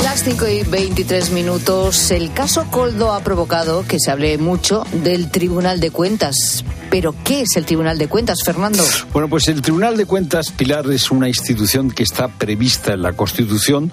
[0.00, 2.10] Las 5 y 23 minutos.
[2.12, 6.64] El caso Coldo ha provocado que se hable mucho del Tribunal de Cuentas.
[6.90, 8.82] Pero, ¿qué es el Tribunal de Cuentas, Fernando?
[9.12, 13.12] Bueno, pues el Tribunal de Cuentas, Pilar, es una institución que está prevista en la
[13.12, 13.92] Constitución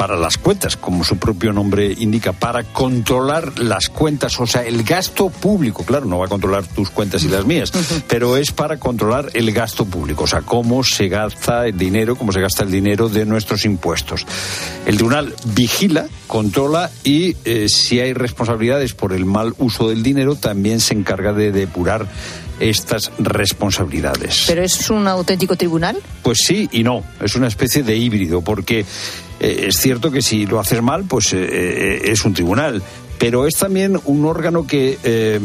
[0.00, 4.82] para las cuentas, como su propio nombre indica, para controlar las cuentas, o sea, el
[4.82, 5.84] gasto público.
[5.84, 7.70] Claro, no va a controlar tus cuentas y las mías,
[8.08, 12.32] pero es para controlar el gasto público, o sea, cómo se gasta el dinero, cómo
[12.32, 14.24] se gasta el dinero de nuestros impuestos.
[14.86, 20.34] El tribunal vigila, controla y eh, si hay responsabilidades por el mal uso del dinero,
[20.34, 22.08] también se encarga de depurar
[22.60, 24.44] estas responsabilidades.
[24.46, 25.96] ¿Pero es un auténtico tribunal?
[26.22, 28.80] Pues sí y no, es una especie de híbrido, porque
[29.40, 32.82] eh, es cierto que si lo haces mal, pues eh, eh, es un tribunal
[33.20, 35.38] pero es también un órgano que eh,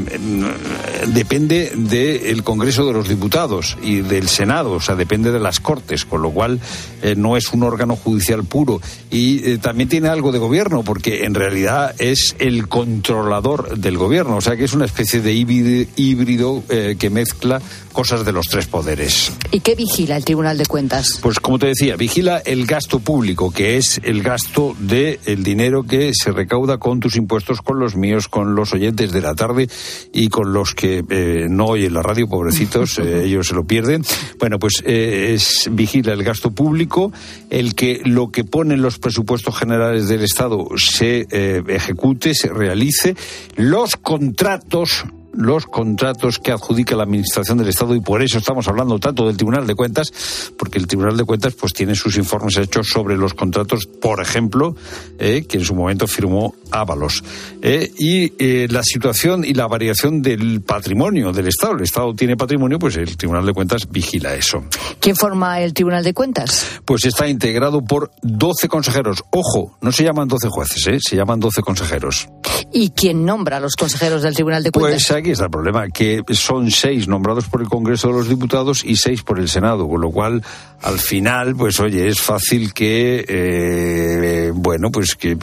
[1.08, 6.06] depende del Congreso de los Diputados y del Senado, o sea, depende de las Cortes,
[6.06, 6.62] con lo cual
[7.02, 8.80] eh, no es un órgano judicial puro.
[9.12, 14.38] Y eh, también tiene algo de gobierno, porque en realidad es el controlador del gobierno,
[14.38, 16.64] o sea, que es una especie de híbrido, híbrido
[16.98, 17.62] que mezcla
[17.96, 19.32] cosas de los tres poderes.
[19.52, 21.20] ¿Y qué vigila el Tribunal de Cuentas?
[21.22, 25.84] Pues como te decía, vigila el gasto público, que es el gasto del el dinero
[25.84, 29.70] que se recauda con tus impuestos, con los míos, con los oyentes de la tarde
[30.12, 34.04] y con los que eh, no oyen la radio, pobrecitos, eh, ellos se lo pierden.
[34.40, 37.14] Bueno, pues eh, es vigila el gasto público,
[37.50, 43.16] el que lo que ponen los presupuestos generales del Estado se ejecute, se realice,
[43.56, 45.06] los contratos
[45.36, 49.38] los contratos que adjudica la Administración del Estado y por eso estamos hablando tanto del
[49.38, 50.12] Tribunal de Cuentas,
[50.58, 54.76] porque el Tribunal de Cuentas pues tiene sus informes hechos sobre los contratos, por ejemplo,
[55.20, 57.24] eh, que en su momento firmó Ábalos.
[57.62, 61.74] Eh, y eh, la situación y la variación del patrimonio del Estado.
[61.74, 64.64] El Estado tiene patrimonio, pues el Tribunal de Cuentas vigila eso.
[65.00, 66.66] ¿Quién forma el Tribunal de Cuentas?
[66.86, 69.24] Pues está integrado por 12 consejeros.
[69.32, 72.28] Ojo, no se llaman 12 jueces, se llaman 12 consejeros.
[72.72, 74.94] ¿Y quién nombra a los consejeros del Tribunal de Cuentas?
[75.08, 78.84] Pues aquí está el problema, que son seis nombrados por el Congreso de los Diputados
[78.86, 80.44] y seis por el Senado, con lo cual,
[80.84, 85.36] al final, pues oye, es fácil que, eh, bueno, pues que,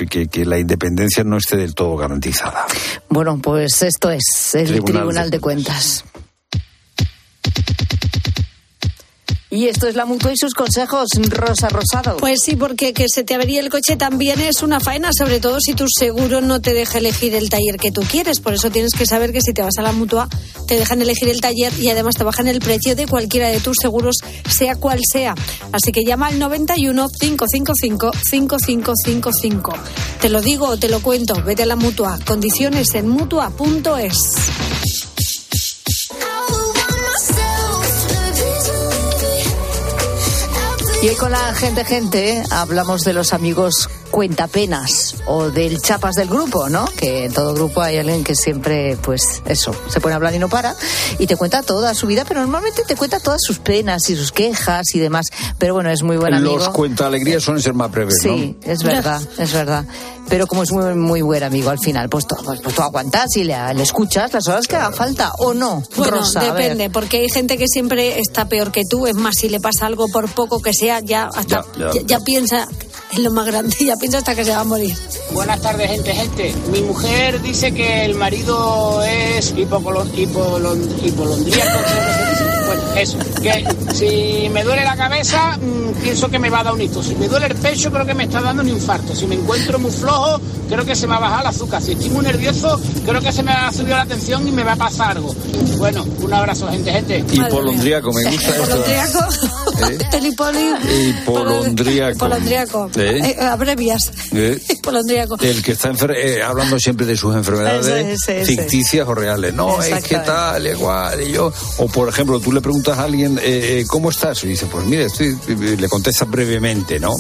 [0.44, 2.64] la independencia no esté del todo garantizada.
[3.08, 6.04] Bueno, pues esto es el Tribunal, de Cuentas.
[9.52, 12.16] Y esto es la mutua y sus consejos, Rosa Rosado.
[12.16, 15.58] Pues sí, porque que se te avería el coche también es una faena, sobre todo
[15.60, 18.40] si tu seguro no te deja elegir el taller que tú quieres.
[18.40, 20.26] Por eso tienes que saber que si te vas a la mutua,
[20.66, 23.76] te dejan elegir el taller y además te bajan el precio de cualquiera de tus
[23.78, 24.16] seguros,
[24.48, 25.34] sea cual sea.
[25.70, 29.74] Así que llama al 91 555 5555.
[30.18, 32.18] Te lo digo o te lo cuento, vete a la mutua.
[32.24, 34.71] Condiciones en mutua.es.
[41.02, 46.28] Y hoy con la gente, gente, hablamos de los amigos cuentapenas o del chapas del
[46.28, 46.84] grupo, ¿no?
[46.96, 50.38] Que en todo grupo hay alguien que siempre, pues eso, se pone a hablar y
[50.38, 50.76] no para
[51.18, 54.30] y te cuenta toda su vida, pero normalmente te cuenta todas sus penas y sus
[54.30, 55.26] quejas y demás.
[55.58, 56.58] Pero bueno, es muy buen amigo.
[56.58, 58.34] Los cuenta alegrías suelen ser más breves, ¿no?
[58.34, 59.84] Sí, es verdad, es verdad.
[60.32, 63.44] Pero como es muy, muy buen amigo al final, pues tú, pues, tú aguantas y
[63.44, 65.82] le, escuchas las horas que haga falta, ¿o no?
[65.94, 69.06] Bueno, depende, porque hay gente que siempre está peor que tú.
[69.06, 71.66] Es más, si le pasa algo por poco que sea, ya hasta
[72.06, 72.66] ya, piensa
[73.12, 74.94] en lo más grande, ya piensa hasta que se va a morir.
[75.33, 76.55] Buenas tardes, gente, gente.
[76.70, 80.61] Mi mujer dice que el marido es hipocolondríaco,
[82.66, 86.75] bueno, eso, que si me duele la cabeza, mm, pienso que me va a dar
[86.75, 87.03] un hito.
[87.03, 89.14] Si me duele el pecho, creo que me está dando un infarto.
[89.14, 91.83] Si me encuentro muy flojo, creo que se me va a bajar el azúcar.
[91.83, 94.62] Si estoy muy nervioso, creo que se me va a subir la atención y me
[94.62, 95.35] va a pasar algo.
[95.79, 97.25] Bueno, un abrazo, gente, gente.
[97.33, 98.51] Hipolondríaco, me gusta.
[98.57, 99.18] ¿Hipolondríaco?
[99.90, 99.98] ¿Eh?
[100.12, 102.14] El hipolondríaco.
[102.16, 102.90] Hipolondríaco.
[103.02, 103.36] ¿Eh?
[103.38, 104.10] Eh, abrevias.
[104.32, 104.60] ¿Eh?
[105.40, 109.54] El que está eh, hablando siempre de sus enfermedades ficticias o reales.
[109.54, 111.52] No, es que tal, igual, y yo.
[111.78, 114.42] O por ejemplo, tú le preguntas a alguien, eh, eh, ¿cómo estás?
[114.44, 115.36] Y dice, pues mire, estoy,
[115.76, 117.14] le contesta brevemente, ¿no?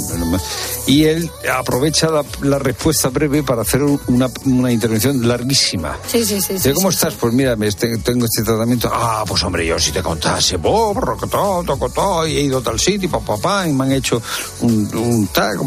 [0.86, 2.08] Y él aprovecha
[2.42, 5.98] la, respuesta breve para hacer una, una intervención larguísima.
[6.06, 6.72] Sí, sí, sí.
[6.72, 7.14] ¿Cómo estás?
[7.14, 8.90] Pues mira, tengo este tratamiento.
[8.92, 13.10] Ah, pues hombre, yo si te contase, borro, todo, y he ido a tal sitio,
[13.10, 14.20] papá, papá, y me han hecho
[14.60, 15.62] un, un tag,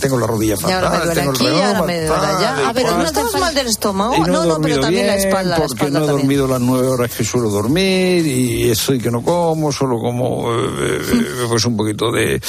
[0.00, 2.68] tengo la rodilla fatal, tengo aquí, el me ya.
[2.68, 4.26] A ver, ¿no estás mal del estómago?
[4.26, 5.56] no, no, pero también la espalda.
[5.56, 9.72] Porque no he dormido las nueve horas que suelo dormir y estoy que no como,
[9.72, 12.40] solo como eh, eh, pues un poquito de,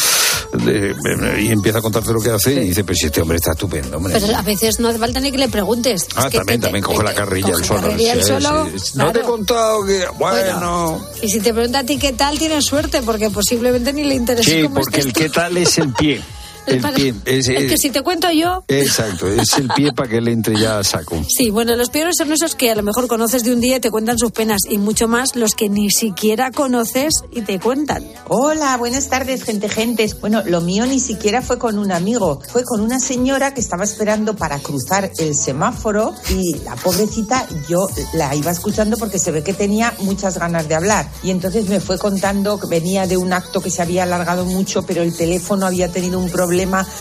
[1.40, 3.98] y empieza a contarte lo que hace y dice, pues si este hombre está estupendo,
[3.98, 4.18] hombre.
[4.20, 6.08] Pero a veces no hace falta ni que le preguntes.
[6.16, 8.68] Ah, también, también coge la carrilla el solo.
[8.96, 11.02] No te he contado que, bueno.
[11.22, 14.50] Y si te pregunta a ti qué tal, tienes suerte, porque posiblemente ni le interesa.
[14.50, 16.22] Sí, porque el qué tal es el pie.
[16.68, 17.14] El pie.
[17.26, 18.64] Es, que si te cuento yo.
[18.68, 21.22] Exacto, es el pie para que le entre ya a saco.
[21.28, 23.80] Sí, bueno, los peores son esos que a lo mejor conoces de un día y
[23.80, 28.06] te cuentan sus penas, y mucho más los que ni siquiera conoces y te cuentan.
[28.28, 30.20] Hola, buenas tardes, gente, gentes.
[30.20, 33.84] Bueno, lo mío ni siquiera fue con un amigo, fue con una señora que estaba
[33.84, 39.44] esperando para cruzar el semáforo y la pobrecita yo la iba escuchando porque se ve
[39.44, 41.10] que tenía muchas ganas de hablar.
[41.24, 44.84] Y entonces me fue contando que venía de un acto que se había alargado mucho,
[44.84, 46.51] pero el teléfono había tenido un problema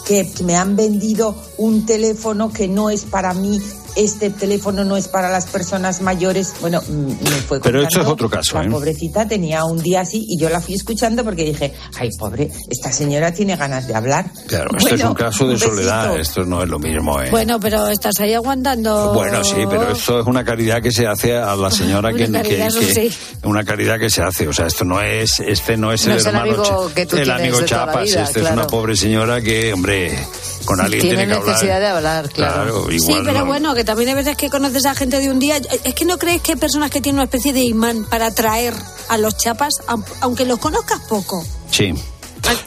[0.07, 3.61] que me han vendido un teléfono que no es para mí
[3.97, 6.55] este teléfono no es para las personas mayores.
[6.61, 8.71] Bueno, mm, me fue Pero esto es otro caso, La ¿eh?
[8.71, 12.93] pobrecita tenía un día así y yo la fui escuchando porque dije, ay, pobre, esta
[12.93, 14.31] señora tiene ganas de hablar.
[14.47, 17.21] Claro, esto es Bueno, un caso de un soledad, esto no es lo mismo.
[17.21, 17.29] ¿eh?
[17.31, 19.13] Bueno, pero estás ahí aguantando.
[19.13, 22.43] Bueno, sí, pero esto es una caridad que se hace a la señora que, Una
[22.43, 23.17] que- caridad, eso que- sí.
[23.45, 26.19] una caridad que se hace, o sea, esto no es este no es No el
[26.19, 28.55] es el hermano amigo Cha- que tú el amigo Chapas, vida, este es claro.
[28.61, 30.17] una pobre señora que, hombre,
[30.65, 31.55] con alguien Tiene tiene, que hablar.
[31.55, 32.87] necesidad de hablar, claro.
[32.91, 33.47] Sí, igual pero no.
[33.47, 35.57] bueno, que también hay veces que conoces a gente de un día.
[35.85, 38.75] Es que no crees que hay personas que tienen una especie de imán para atraer
[39.09, 41.45] a los chapas, aun- aunque los conozcas poco.
[41.71, 41.93] Sí.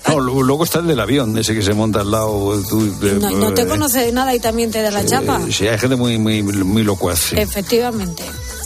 [0.07, 2.61] No, lu- luego está el del avión, ese que se monta al lado.
[2.69, 5.41] tú, de- No, no te eh, conoce de nada y también te da la chapa.
[5.47, 7.19] eh, Sí, hay gente muy, muy, muy locuaz.
[7.31, 7.35] sí.
[7.37, 8.23] Efectivamente.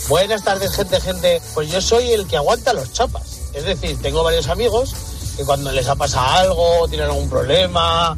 [0.09, 1.41] Buenas tardes, gente, gente.
[1.53, 3.23] Pues yo soy el que aguanta los chapas.
[3.53, 4.93] Es decir, tengo varios amigos
[5.37, 8.15] que cuando les ha pasado algo, tienen algún problema,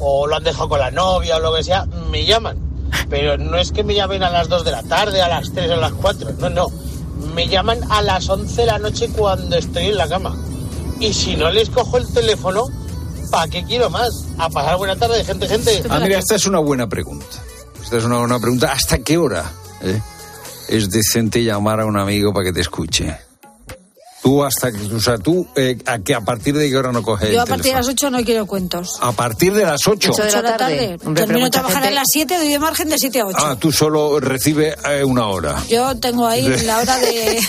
[0.00, 2.58] o lo han dejado con la novia o lo que sea, me llaman.
[3.08, 5.70] Pero no es que me llamen a las 2 de la tarde, a las 3
[5.70, 6.32] o a las 4.
[6.38, 6.66] No, no.
[7.34, 10.36] Me llaman a las 11 de la noche cuando estoy en la cama.
[10.98, 12.68] Y si no les cojo el teléfono,
[13.30, 14.26] ¿para qué quiero más?
[14.38, 15.82] A pasar buena tarde, gente, gente.
[15.88, 17.26] Ah, mira, esta es una buena pregunta.
[17.82, 18.72] Esta es una buena pregunta.
[18.72, 19.50] ¿Hasta qué hora
[19.82, 20.00] eh,
[20.68, 23.16] es decente llamar a un amigo para que te escuche?
[24.22, 27.32] Tú hasta, o sea, tú eh, a que a partir de qué hora no coges
[27.32, 28.98] Yo a partir de las 8 no quiero cuentos.
[29.00, 30.10] A partir de las 8.
[30.12, 30.98] Ocho de la tarde.
[31.04, 33.38] Hombre, Termino de trabajar gente- a las 7, doy de margen de 7 a 8.
[33.40, 35.62] Ah, tú solo recibes eh, una hora.
[35.68, 37.40] Yo tengo ahí la hora de.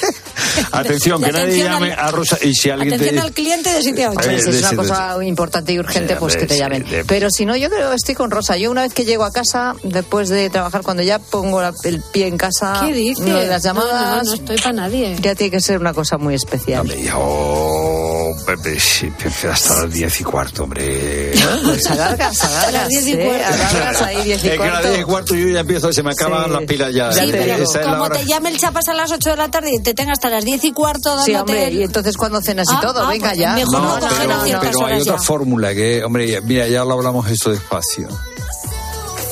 [0.72, 3.22] Atención, que nadie atención llame al- a Rosa y si alguien Atención te...
[3.22, 4.20] al cliente de 7 a 8.
[4.20, 6.84] Eh, Pues de es una cosa importante y urgente, Sí, pues que te sí, llamen.
[6.90, 8.58] de- Pero si no, yo creo que estoy con Rosa.
[8.58, 12.02] Yo una vez que llego a casa, después de trabajar, cuando ya pongo la- el
[12.02, 13.28] pie en casa, ¿Qué dices?
[13.28, 15.16] lo de las No, no, llamadas, no estoy para nadie.
[15.22, 16.82] ya tiene que ser una cosa muy especial.
[16.82, 18.32] Hombre, yo...
[18.46, 21.32] Pepe, sí, Pepe, hasta las 10 y cuarto, hombre.
[21.64, 22.74] Pues alargas, alargas.
[22.74, 23.26] las diez y ¿eh?
[23.26, 23.46] cuarto.
[23.78, 24.88] Alargas ahí 10 y Es que a las cuarto.
[24.90, 26.52] 10 y cuarto yo ya empiezo, se me acaban Sí.
[26.52, 27.12] las pilas ya.
[27.12, 28.18] Sí, te pero como hora.
[28.18, 30.41] te llame el chapas a las 8 de la tarde y te tenga hasta las
[30.44, 33.10] 10 y cuarto dándote Sí, hombre, el- y entonces cuando cenas y Ah, todo, ah,
[33.10, 33.54] venga pues ya.
[33.56, 35.22] mejor No, no pero, ciertas pero hay otra ya.
[35.22, 38.08] fórmula que, hombre, ya- mira, ya lo hablamos esto despacio.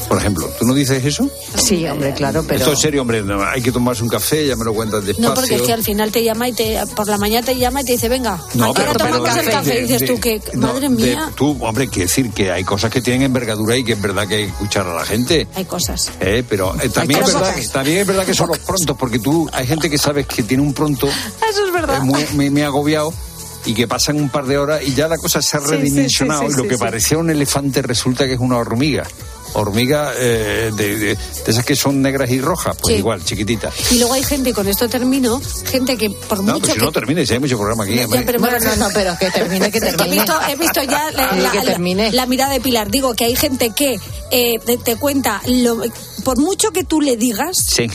[0.09, 1.29] Por ejemplo, ¿tú no dices eso?
[1.55, 2.59] Sí, hombre, claro, pero...
[2.59, 5.29] Esto es serio, hombre, no, hay que tomarse un café, ya me lo cuentas despacio.
[5.29, 7.81] No, porque es que al final te llama y te, por la mañana te llama
[7.81, 9.69] y te dice, venga, No, ¿a qué hora pero- tomamos pero el café?
[9.69, 12.51] de- y dices de- tú que, no, madre de- mía, tú, hombre, quiere decir que
[12.51, 15.05] hay cosas que tienen envergadura y que es verdad que hay que escuchar a la
[15.05, 15.47] gente.
[15.53, 16.11] hay cosas.
[16.19, 19.19] Eh, pero eh, también, es verdad, que- también es verdad que son los prontos, porque
[19.19, 22.01] tú, hay gente que sabes que tiene un pronto Eso es verdad.
[22.03, 23.13] eh, muy, agobiado
[23.65, 26.41] y que pasan un par de horas y ya la cosa se ha sí, redimensionado
[26.41, 29.03] sí, sí, y lo que parecía un elefante resulta que es una hormiga.
[29.53, 32.99] Hormiga eh, de, de- de esas que son negras y rojas, pues Sí.
[32.99, 33.71] igual, chiquitita.
[33.91, 36.85] Y luego hay gente, con esto termino, gente que por No, mucho pues si que...
[36.85, 37.95] no termines, hay mucho programa aquí.
[37.95, 38.23] Ya, hombre.
[38.25, 40.15] pero Bueno, no, no, pero que termine, que que he termine.
[40.17, 42.11] visto, he visto ya la, Sí, la- que la- termine.
[42.11, 42.89] la mirada de Pilar.
[42.91, 43.99] Digo que hay gente que
[44.31, 45.81] eh, te, te cuenta, lo-
[46.23, 47.87] por mucho que tú le digas, Sí.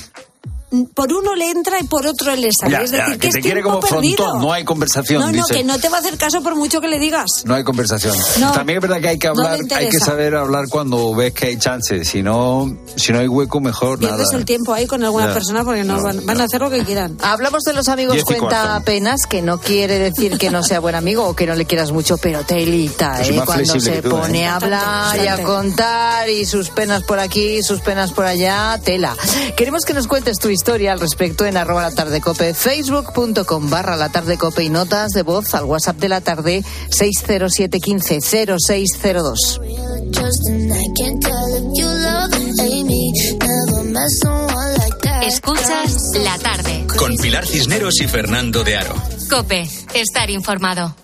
[0.95, 2.73] Por uno le entra y por otro le sale.
[2.73, 4.17] Ya, es ya, decir, que que te quiere como perdido.
[4.17, 5.55] frontón, no hay conversación, No, no, dice.
[5.55, 7.43] que no te va a hacer caso por mucho que le digas.
[7.45, 8.17] No hay conversación.
[8.41, 8.53] No.
[8.53, 11.47] También es verdad que hay que No hablar, hay que saber hablar cuando ves que
[11.47, 12.09] hay chances.
[12.09, 14.39] Si no, si no hay hueco, mejor Pierdes nada.
[14.39, 15.35] el tiempo ahí con algunas Ya.
[15.35, 17.17] personas porque no, No, van, van a hacer lo que quieran.
[17.23, 21.25] Hablamos de los amigos cuenta apenas, que no quiere decir que no sea buen amigo
[21.27, 23.43] o que no le quieras mucho, pero telita, soy ¿eh?
[23.45, 24.11] Cuando se tú, ¿eh?
[24.11, 28.79] pone a hablar y a contar y sus penas por aquí, sus penas por allá,
[28.85, 29.15] tela.
[29.57, 33.97] Queremos que nos cuentes tu historia al respecto en arroba la tarde cope, facebook.com barra
[33.97, 38.21] la tarde cope y notas de voz al WhatsApp de la tarde 60715
[38.59, 39.61] 0602.
[45.27, 46.87] Escuchas la tarde.
[46.99, 48.95] Con Pilar Cisneros y Fernando de Aro.
[49.29, 51.04] Cope, estar informado.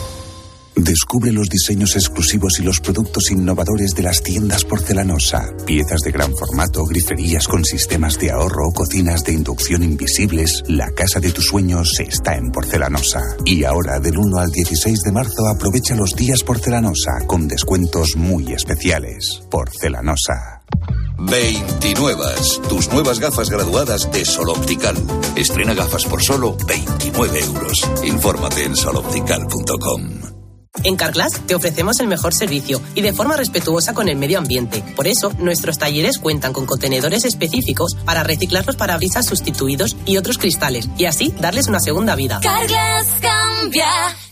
[0.75, 5.53] Descubre los diseños exclusivos y los productos innovadores de las tiendas porcelanosa.
[5.65, 10.63] Piezas de gran formato, griferías con sistemas de ahorro, cocinas de inducción invisibles.
[10.67, 13.21] La casa de tus sueños está en porcelanosa.
[13.45, 18.53] Y ahora, del 1 al 16 de marzo, aprovecha los días porcelanosa con descuentos muy
[18.53, 19.41] especiales.
[19.49, 20.61] Porcelanosa.
[21.19, 22.23] 29.
[22.69, 24.95] Tus nuevas gafas graduadas de Sol Optical.
[25.35, 27.77] Estrena gafas por solo 29 euros.
[28.03, 30.40] Infórmate en soloptical.com.
[30.83, 34.81] En Carglass te ofrecemos el mejor servicio y de forma respetuosa con el medio ambiente.
[34.95, 40.37] Por eso, nuestros talleres cuentan con contenedores específicos para reciclar los parabrisas sustituidos y otros
[40.37, 42.39] cristales y así darles una segunda vida.
[42.41, 43.85] Carglass cambia,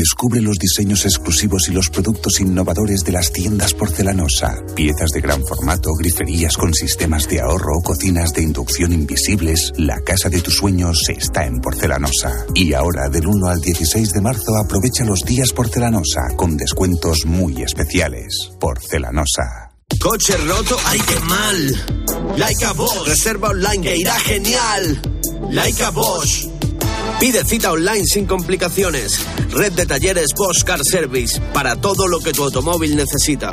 [0.00, 4.56] Descubre los diseños exclusivos y los productos innovadores de las tiendas porcelanosa.
[4.74, 9.74] Piezas de gran formato, griferías con sistemas de ahorro, cocinas de inducción invisibles.
[9.76, 12.46] La casa de tus sueños está en porcelanosa.
[12.54, 17.60] Y ahora, del 1 al 16 de marzo, aprovecha los días porcelanosa con descuentos muy
[17.60, 18.52] especiales.
[18.58, 19.72] Porcelanosa.
[20.00, 22.38] Coche roto, ay qué mal.
[22.38, 25.02] Laika Bosch, reserva online que irá genial.
[25.50, 26.59] Laika Bosch.
[27.20, 29.20] Pide cita online sin complicaciones.
[29.50, 33.50] Red de talleres Bosch Car Service para todo lo que tu automóvil necesita.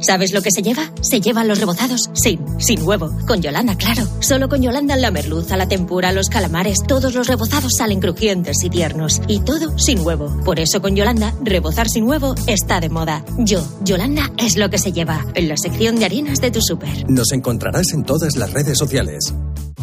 [0.00, 0.90] ¿Sabes lo que se lleva?
[1.00, 3.08] Se llevan los rebozados sin, sin huevo.
[3.24, 4.02] Con Yolanda, claro.
[4.18, 8.68] Solo con Yolanda la merluza, la tempura, los calamares, todos los rebozados salen crujientes y
[8.68, 9.20] tiernos.
[9.28, 10.40] Y todo sin huevo.
[10.44, 13.24] Por eso con Yolanda, rebozar sin huevo está de moda.
[13.38, 15.24] Yo, Yolanda, es lo que se lleva.
[15.36, 17.08] En la sección de harinas de tu súper.
[17.08, 19.32] Nos encontrarás en todas las redes sociales.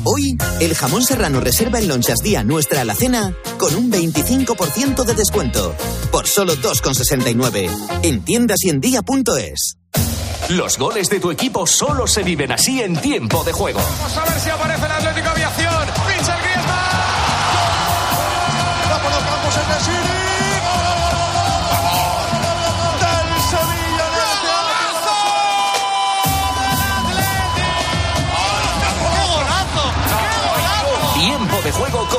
[0.03, 5.75] Hoy, el jamón serrano reserva en Lonchas Día nuestra alacena con un 25% de descuento.
[6.11, 7.69] Por solo 2,69.
[8.03, 9.75] En tiendas y en día.es.
[10.49, 13.79] Los goles de tu equipo solo se viven así en tiempo de juego.
[13.79, 14.91] Vamos a ver si aparece el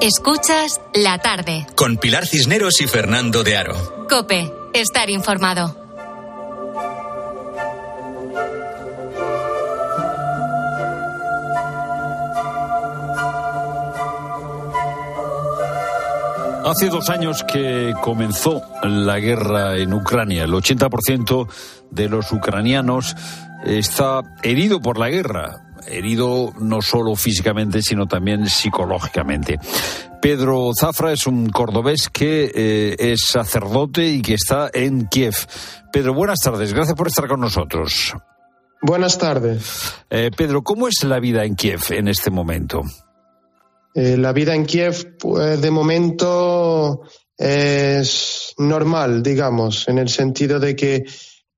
[0.00, 1.66] Escuchas la tarde.
[1.76, 4.06] Con Pilar Cisneros y Fernando de Aro.
[4.08, 5.76] Cope, estar informado.
[16.64, 20.44] Hace dos años que comenzó la guerra en Ucrania.
[20.44, 21.46] El 80%
[21.90, 23.16] de los ucranianos
[23.66, 25.69] está herido por la guerra.
[25.86, 29.58] Herido no solo físicamente, sino también psicológicamente.
[30.20, 35.34] Pedro Zafra es un cordobés que eh, es sacerdote y que está en Kiev.
[35.92, 36.72] Pedro, buenas tardes.
[36.72, 38.14] Gracias por estar con nosotros.
[38.82, 39.94] Buenas tardes.
[40.08, 42.82] Eh, Pedro, ¿cómo es la vida en Kiev en este momento?
[43.94, 47.02] Eh, la vida en Kiev, pues, de momento
[47.36, 51.04] es normal, digamos, en el sentido de que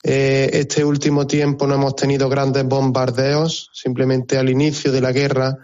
[0.03, 5.59] eh, este último tiempo no hemos tenido grandes bombardeos, simplemente al inicio de la guerra,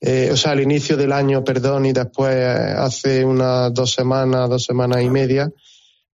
[0.00, 4.48] eh, o sea, al inicio del año, perdón, y después eh, hace unas dos semanas,
[4.48, 5.48] dos semanas y media.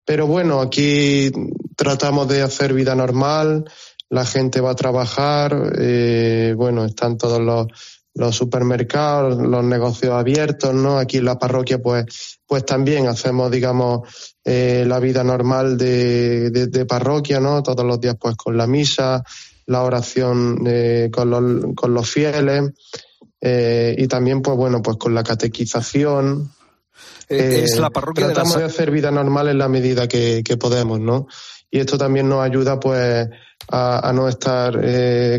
[0.03, 1.31] Pero bueno, aquí
[1.75, 3.63] tratamos de hacer vida normal,
[4.09, 7.67] la gente va a trabajar, eh, bueno, están todos los,
[8.13, 10.97] los supermercados, los negocios abiertos, ¿no?
[10.97, 12.05] Aquí en la parroquia, pues,
[12.45, 17.61] pues también hacemos, digamos, eh, la vida normal de, de, de, parroquia, ¿no?
[17.61, 19.21] Todos los días, pues, con la misa,
[19.65, 22.71] la oración eh, con, los, con los fieles
[23.41, 26.49] eh, y también, pues, bueno, pues con la catequización.
[27.27, 31.27] es la parroquia tratamos de, hacer vida normal en la medida que, que podemos, ¿no?
[31.69, 33.27] Y esto también nos ayuda, pues,
[33.67, 34.79] a, a no estar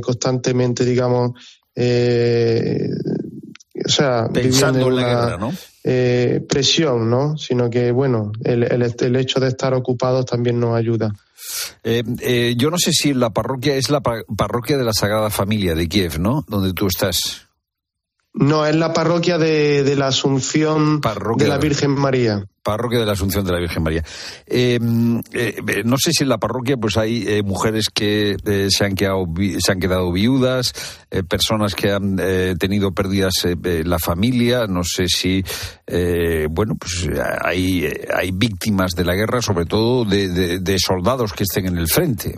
[0.02, 1.32] constantemente, digamos,
[1.80, 2.90] eh,
[3.88, 5.52] o sea, pensando en la una, guerra, ¿no?
[5.82, 7.38] Eh, presión, ¿no?
[7.38, 11.10] Sino que, bueno, el, el, el, hecho de estar ocupados también nos ayuda.
[11.82, 15.30] Eh, eh, yo no sé si la parroquia es la pa parroquia de la Sagrada
[15.30, 16.44] Familia de Kiev, ¿no?
[16.48, 17.47] Donde tú estás.
[18.38, 22.44] No, es la parroquia de, la Asunción de la Virgen María.
[22.62, 24.04] Parroquia de la Asunción de la Virgen María.
[24.46, 24.78] Eh,
[25.32, 28.36] eh, no sé si en la parroquia pues hay eh, mujeres que
[28.70, 29.24] se, han quedado,
[29.58, 30.72] se han quedado viudas,
[31.28, 32.16] personas que han
[32.58, 33.32] tenido pérdidas
[33.62, 35.42] la familia, no sé si,
[36.50, 37.08] bueno, pues
[37.44, 42.36] hay, hay víctimas de la guerra, sobre todo de soldados que estén en el frente.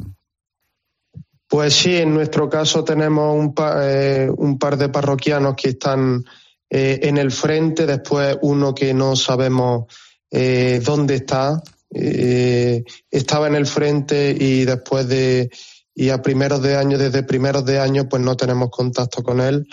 [1.51, 6.25] Pues sí, en nuestro caso tenemos un, eh, un par de parroquianos que están
[6.71, 9.93] eh, en el frente, después uno que no sabemos
[10.31, 11.61] eh, dónde está.
[11.91, 15.51] estaba en el frente y después de
[15.93, 19.67] y a primeros de año, desde primeros de año, pues no tenemos contacto con él.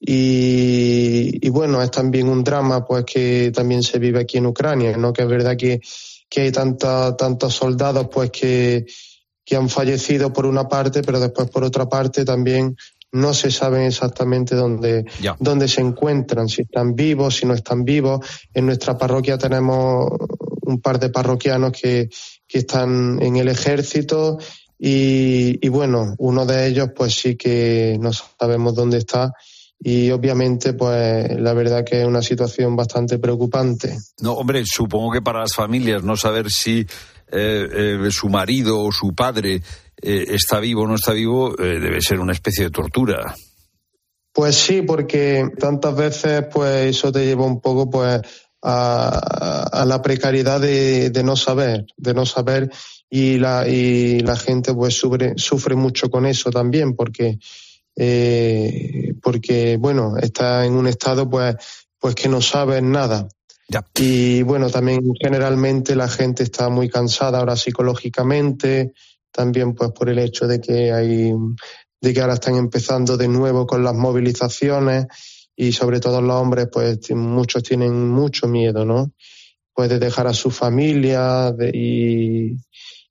[0.00, 4.96] Y, y, bueno, es también un drama pues que también se vive aquí en Ucrania,
[4.96, 5.12] ¿no?
[5.12, 5.82] Que es verdad que,
[6.26, 8.86] que hay tanta, tantos soldados pues que,
[9.48, 12.76] que han fallecido por una parte, pero después por otra parte también
[13.12, 15.06] no se sabe exactamente dónde,
[15.38, 18.20] dónde se encuentran, si están vivos, si no están vivos.
[18.52, 20.10] En nuestra parroquia tenemos
[20.60, 22.10] un par de parroquianos que,
[22.46, 24.36] que están en el ejército
[24.78, 29.32] y, y, bueno, uno de ellos pues sí que no sabemos dónde está
[29.80, 33.96] y obviamente pues la verdad que es una situación bastante preocupante.
[34.20, 36.86] No, hombre, supongo que para las familias no saber si
[37.30, 37.68] eh,
[38.06, 39.62] eh, su marido o su padre
[40.00, 43.34] eh, está vivo o no está vivo, debe ser una especie de tortura.
[44.32, 48.20] Pues sí, porque tantas veces pues eso te lleva un poco pues
[48.62, 52.70] a, la precariedad de, no saber, de no saber
[53.10, 57.38] y la, y la gente pues sufre, sufre mucho con eso también porque
[59.20, 61.56] porque bueno está en un estado pues
[61.98, 63.26] pues que no sabe nada
[63.94, 68.92] y bueno, también generalmente la gente está muy cansada ahora psicológicamente,
[69.30, 71.32] también pues por el hecho de que hay,
[72.00, 75.06] de que ahora están empezando de nuevo con las movilizaciones
[75.54, 79.12] y sobre todo los hombres pues muchos tienen mucho miedo, ¿no?
[79.74, 82.56] Pues de dejar a su familia y,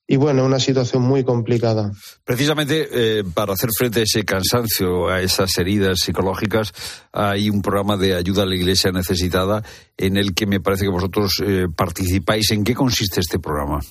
[0.09, 1.91] y bueno, una situación muy complicada.
[2.23, 6.73] Precisamente eh, para hacer frente a ese cansancio, a esas heridas psicológicas,
[7.11, 9.61] hay un programa de ayuda a la Iglesia necesitada
[9.97, 12.51] en el que me parece que vosotros eh, participáis.
[12.51, 13.81] ¿En qué consiste este programa?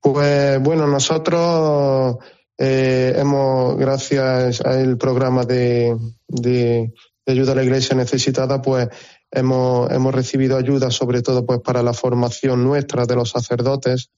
[0.00, 2.16] Pues bueno, nosotros
[2.58, 5.96] eh, hemos, gracias al programa de,
[6.26, 6.92] de,
[7.24, 8.88] de, ayuda a la Iglesia necesitada, pues
[9.30, 14.10] hemos, hemos recibido ayuda sobre todo pues para la formación nuestra de los sacerdotes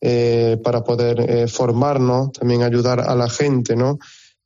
[0.00, 3.98] eh, para poder eh, formarnos, también ayudar a la gente, ¿no?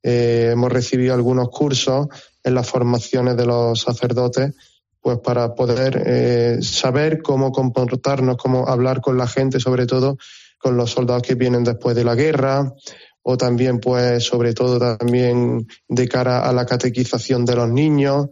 [0.03, 2.07] Eh, hemos recibido algunos cursos
[2.43, 4.55] en las formaciones de los sacerdotes,
[4.99, 10.17] pues para poder saber cómo comportarnos, cómo hablar con la gente, sobre todo
[10.59, 12.73] con los soldados que vienen después de la guerra,
[13.23, 18.29] o también, pues, sobre todo también de cara a la catequización de los niños,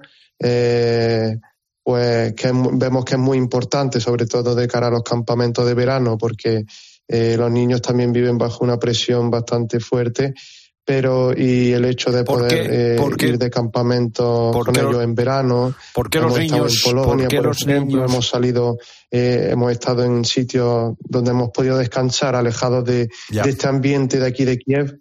[1.82, 5.74] pues que vemos que es muy importante, sobre todo de cara a los campamentos de
[5.74, 6.64] verano, porque
[7.12, 10.32] eh, los niños también viven bajo una presión bastante fuerte,
[10.84, 15.74] pero y el hecho de poder eh, ir de campamento con ellos en verano.
[15.92, 16.84] porque los niños?
[16.86, 18.78] En Polonia, por, los ejemplo, hemos salido,
[19.11, 23.08] eh, hemos estado en sitios donde hemos podido descansar, alejados de,
[23.44, 25.00] este ambiente de aquí de Kiev.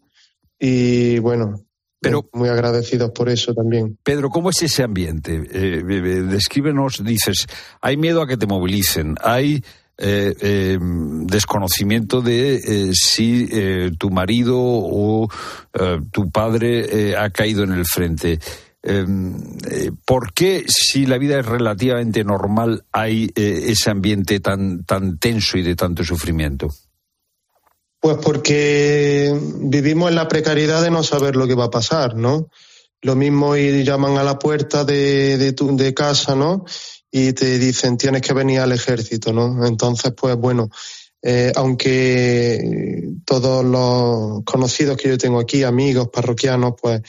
[0.60, 1.64] Y bueno,
[2.00, 4.00] pero, muy agradecidos por eso también.
[4.02, 5.44] Pedro, ¿cómo es ese ambiente?
[5.52, 5.84] Eh,
[6.24, 7.46] descríbenos, dices,
[7.82, 9.64] hay miedo a que te movilicen, hay
[10.02, 15.28] eh, eh, desconocimiento de eh, si eh, tu marido o
[16.12, 18.40] tu padre ha caído en el frente.
[20.06, 25.64] ¿Por qué, si la vida es relativamente normal, hay ese ambiente tan, tan tenso y
[25.64, 26.70] de tanto sufrimiento?
[28.00, 32.50] Pues porque vivimos en la precariedad de no saber lo que va a pasar, ¿no?
[33.02, 36.66] Lo mismo y llaman a la puerta de, tu, de casa, ¿no?
[37.12, 39.66] Y te dicen tienes que venir al ejército, ¿no?
[39.66, 40.70] Entonces, pues bueno,
[41.22, 47.02] eh, aunque todos los conocidos que yo tengo aquí, amigos, parroquianos, pues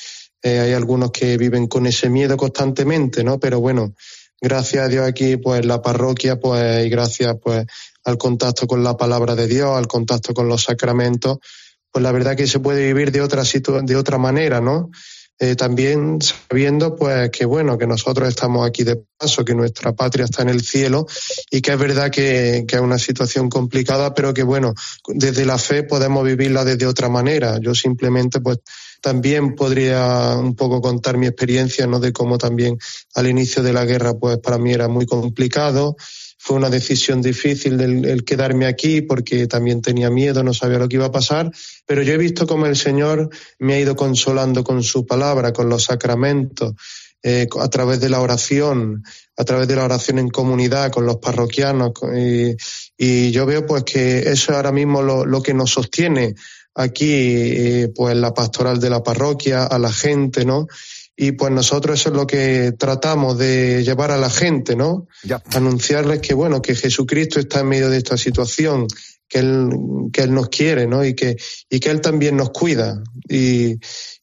[0.42, 3.38] eh, hay algunos que viven con ese miedo constantemente, ¿no?
[3.38, 3.94] Pero bueno,
[4.40, 7.66] gracias a Dios aquí, pues la parroquia, pues y gracias pues
[8.05, 11.38] al contacto con la palabra de Dios, al contacto con los sacramentos,
[11.92, 13.42] pues la verdad que se puede vivir de otra
[13.82, 14.90] de otra manera, ¿no?
[15.43, 20.26] Eh, también sabiendo pues que bueno que nosotros estamos aquí de paso que nuestra patria
[20.26, 21.07] está en el cielo
[21.51, 24.74] y que es verdad que, que, es una situación complicada pero que bueno
[25.09, 27.59] desde la fe podemos vivirla desde otra manera.
[27.59, 28.59] Yo simplemente pues
[29.01, 32.76] también podría un poco contar mi experiencia no de cómo también
[33.14, 35.97] al inicio de la guerra pues para mí era muy complicado
[36.43, 40.97] fue una decisión difícil el, quedarme aquí porque también tenía miedo, no sabía lo que
[40.97, 41.53] iba a pasar,
[41.84, 43.28] pero yo he visto cómo el Señor
[43.59, 46.74] me ha ido consolando con su palabra, con los sacramentos.
[47.22, 49.05] eh, a través de la oración,
[49.36, 51.93] a través de la oración en comunidad con los parroquianos.
[52.97, 56.34] Y, yo veo pues que eso es ahora mismo lo, lo que nos sostiene
[56.74, 60.66] aquí, eh, pues la pastoral de la parroquia, a la gente, ¿no?
[61.23, 65.07] Y pues nosotros eso es lo que tratamos de llevar a la gente, ¿no?
[65.53, 68.87] Anunciarles que bueno, que Jesucristo está en medio de esta situación,
[69.29, 69.68] que él,
[70.14, 71.05] que él nos quiere, ¿no?
[71.05, 71.37] Y que,
[71.68, 73.03] y que él también nos cuida.
[73.29, 73.75] Y,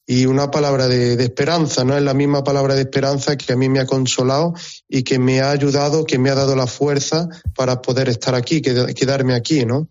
[0.07, 1.95] y una palabra de, de, esperanza, ¿no?
[1.95, 4.55] Es la misma palabra de esperanza que a mí me ha consolado
[4.89, 8.59] y que me ha ayudado, que me ha dado la fuerza para poder estar aquí,
[8.59, 9.87] quedarme aquí, ¿no?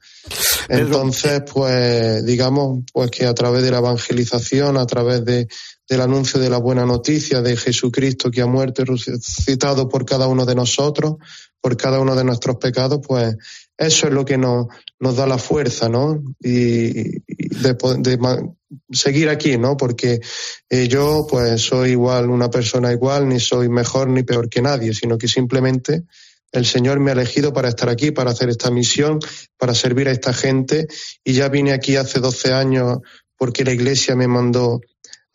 [0.68, 5.46] Entonces, pues, digamos, pues que a través de la evangelización, a través de,
[5.88, 10.26] del anuncio de la buena noticia de Jesucristo que ha muerto y resucitado por cada
[10.26, 11.16] uno de nosotros,
[11.60, 13.36] por cada uno de nuestros pecados, pues
[13.76, 14.66] eso es lo que nos,
[14.98, 16.22] nos da la fuerza, ¿no?
[16.40, 17.20] Y,
[17.60, 18.18] de, de,
[18.90, 19.76] seguir aquí, ¿no?
[19.76, 20.20] Porque
[20.68, 24.94] eh, yo, pues, soy igual, una persona igual, ni soy mejor ni peor que nadie,
[24.94, 26.04] sino que simplemente
[26.52, 29.18] el Señor me ha elegido para estar aquí, para hacer esta misión,
[29.58, 30.86] para servir a esta gente.
[31.24, 32.98] Y ya vine aquí hace 12 años
[33.36, 34.80] porque la Iglesia me mandó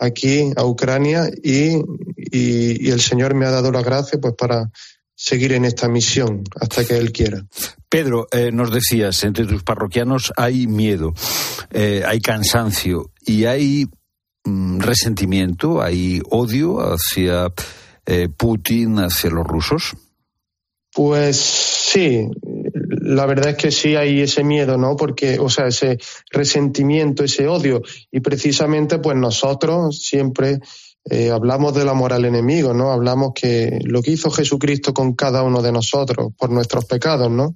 [0.01, 1.75] aquí a Ucrania y,
[2.17, 4.71] y, y, el Señor me ha dado la gracia pues para
[5.15, 7.45] seguir en esta misión hasta que Él quiera.
[7.87, 11.13] Pedro, eh, nos decías, entre tus parroquianos hay miedo,
[11.71, 13.85] eh, hay cansancio y hay
[14.43, 17.53] mm, resentimiento, hay odio hacia
[18.07, 19.95] eh, Putin, hacia los rusos.
[20.93, 22.27] Pues sí,
[22.99, 24.95] la verdad es que sí hay ese miedo, ¿no?
[24.95, 25.97] Porque, o sea, ese
[26.29, 27.81] resentimiento, ese odio.
[28.11, 30.59] Y precisamente, pues nosotros siempre
[31.05, 32.91] eh, hablamos del amor al enemigo, ¿no?
[32.91, 37.55] Hablamos que lo que hizo Jesucristo con cada uno de nosotros, por nuestros pecados, ¿no?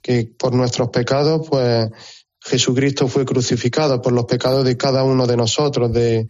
[0.00, 1.88] Que por nuestros pecados, pues
[2.40, 6.26] Jesucristo fue crucificado por los pecados de cada uno de nosotros, de,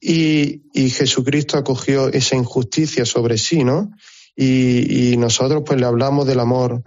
[0.00, 3.90] y, y Jesucristo acogió esa injusticia sobre sí, ¿no?
[4.34, 6.82] Y, y nosotros pues le hablamos del amor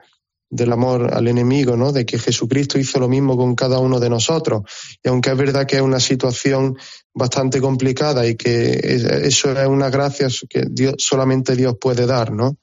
[0.49, 1.91] del amor al enemigo, ¿no?
[1.91, 4.63] De que Jesucristo hizo lo mismo con cada uno de nosotros.
[5.03, 6.75] Y aunque es verdad que es una situación
[7.13, 8.79] bastante complicada y que
[9.23, 12.57] eso es una gracia que Dios, solamente Dios puede dar, ¿no?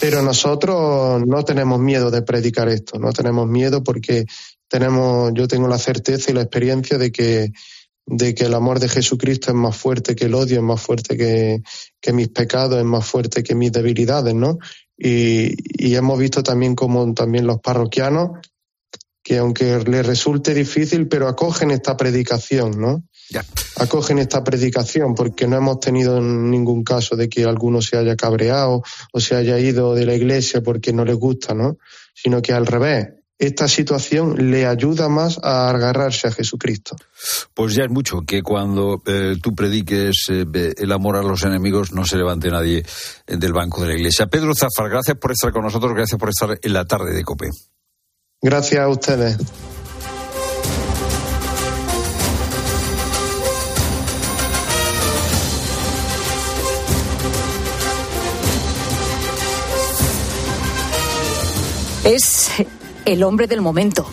[0.00, 4.24] Pero nosotros no tenemos miedo de predicar esto, no tenemos miedo porque
[4.68, 7.52] tenemos, yo tengo la certeza y la experiencia de que,
[8.06, 11.18] de que el amor de Jesucristo es más fuerte que el odio, es más fuerte
[11.18, 11.60] que,
[12.00, 14.58] que mis pecados, es más fuerte que mis debilidades, ¿no?
[15.02, 18.38] Y, hemos visto también como también los parroquianos,
[19.22, 23.02] que aunque les resulte difícil, pero acogen esta predicación, ¿no?
[23.76, 28.82] Acogen esta predicación porque no hemos tenido ningún caso de que alguno se haya cabreado
[29.12, 31.78] o se haya ido de la iglesia porque no le gusta, ¿no?
[32.14, 33.08] Sino que al revés,
[33.40, 36.94] esta situación le ayuda más a agarrarse a Jesucristo.
[37.54, 41.92] Pues ya es mucho que cuando eh, tú prediques eh, el amor a los enemigos
[41.92, 42.84] no se levante nadie
[43.26, 44.26] eh, del banco de la iglesia.
[44.26, 47.48] Pedro Zafar, gracias por estar con nosotros, gracias por estar en la tarde de COPE.
[48.42, 49.38] Gracias a ustedes.
[62.04, 62.50] Es
[63.04, 64.06] el hombre del momento.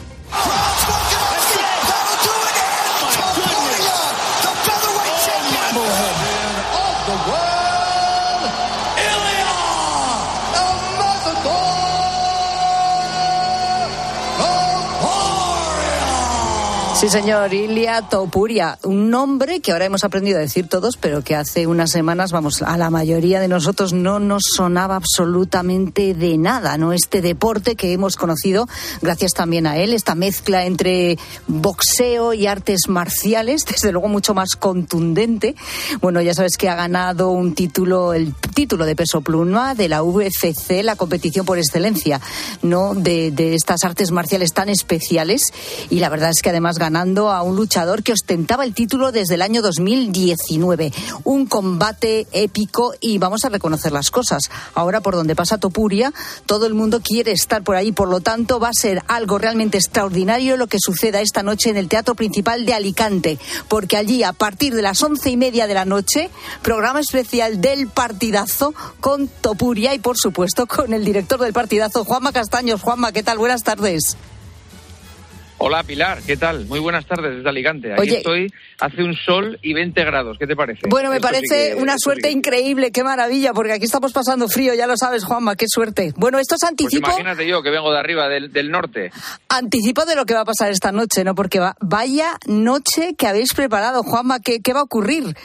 [17.07, 21.35] Sí, señor, Ilia Topuria, un nombre que ahora hemos aprendido a decir todos, pero que
[21.35, 26.77] hace unas semanas, vamos, a la mayoría de nosotros no nos sonaba absolutamente de nada,
[26.77, 26.91] ¿no?
[26.91, 28.67] Este deporte que hemos conocido,
[29.01, 34.57] gracias también a él, esta mezcla entre boxeo y artes marciales, desde luego mucho más
[34.57, 35.55] contundente.
[36.01, 40.03] Bueno, ya sabes que ha ganado un título, el título de peso pluma de la
[40.03, 42.19] UFC, la competición por excelencia,
[42.63, 42.95] ¿no?
[42.95, 45.53] De, de estas artes marciales tan especiales.
[45.89, 49.43] Y la verdad es que además a un luchador que ostentaba el título desde el
[49.43, 50.91] año 2019.
[51.25, 54.49] Un combate épico y vamos a reconocer las cosas.
[54.73, 56.11] Ahora por donde pasa Topuria,
[56.47, 59.77] todo el mundo quiere estar por ahí, por lo tanto va a ser algo realmente
[59.77, 63.37] extraordinario lo que suceda esta noche en el Teatro Principal de Alicante,
[63.67, 66.31] porque allí a partir de las once y media de la noche,
[66.63, 72.31] programa especial del partidazo con Topuria y por supuesto con el director del partidazo, Juanma
[72.31, 72.81] Castaños.
[72.81, 73.37] Juanma, ¿qué tal?
[73.37, 74.17] Buenas tardes.
[75.59, 76.65] Hola Pilar, ¿qué tal?
[76.67, 77.91] Muy buenas tardes desde Alicante.
[77.93, 80.81] Aquí estoy, hace un sol y 20 grados, ¿qué te parece?
[80.87, 84.95] Bueno, me parece una suerte increíble, qué maravilla, porque aquí estamos pasando frío, ya lo
[84.95, 86.13] sabes Juanma, qué suerte.
[86.15, 87.05] Bueno, esto es pues anticipo...
[87.05, 89.11] Pues imagínate yo que vengo de arriba, del, del, norte.
[89.49, 91.33] Anticipo de lo que va a pasar esta noche, ¿no?
[91.33, 95.35] Porque va, vaya noche que habéis preparado, Juanma, ¿qué, qué va a ocurrir?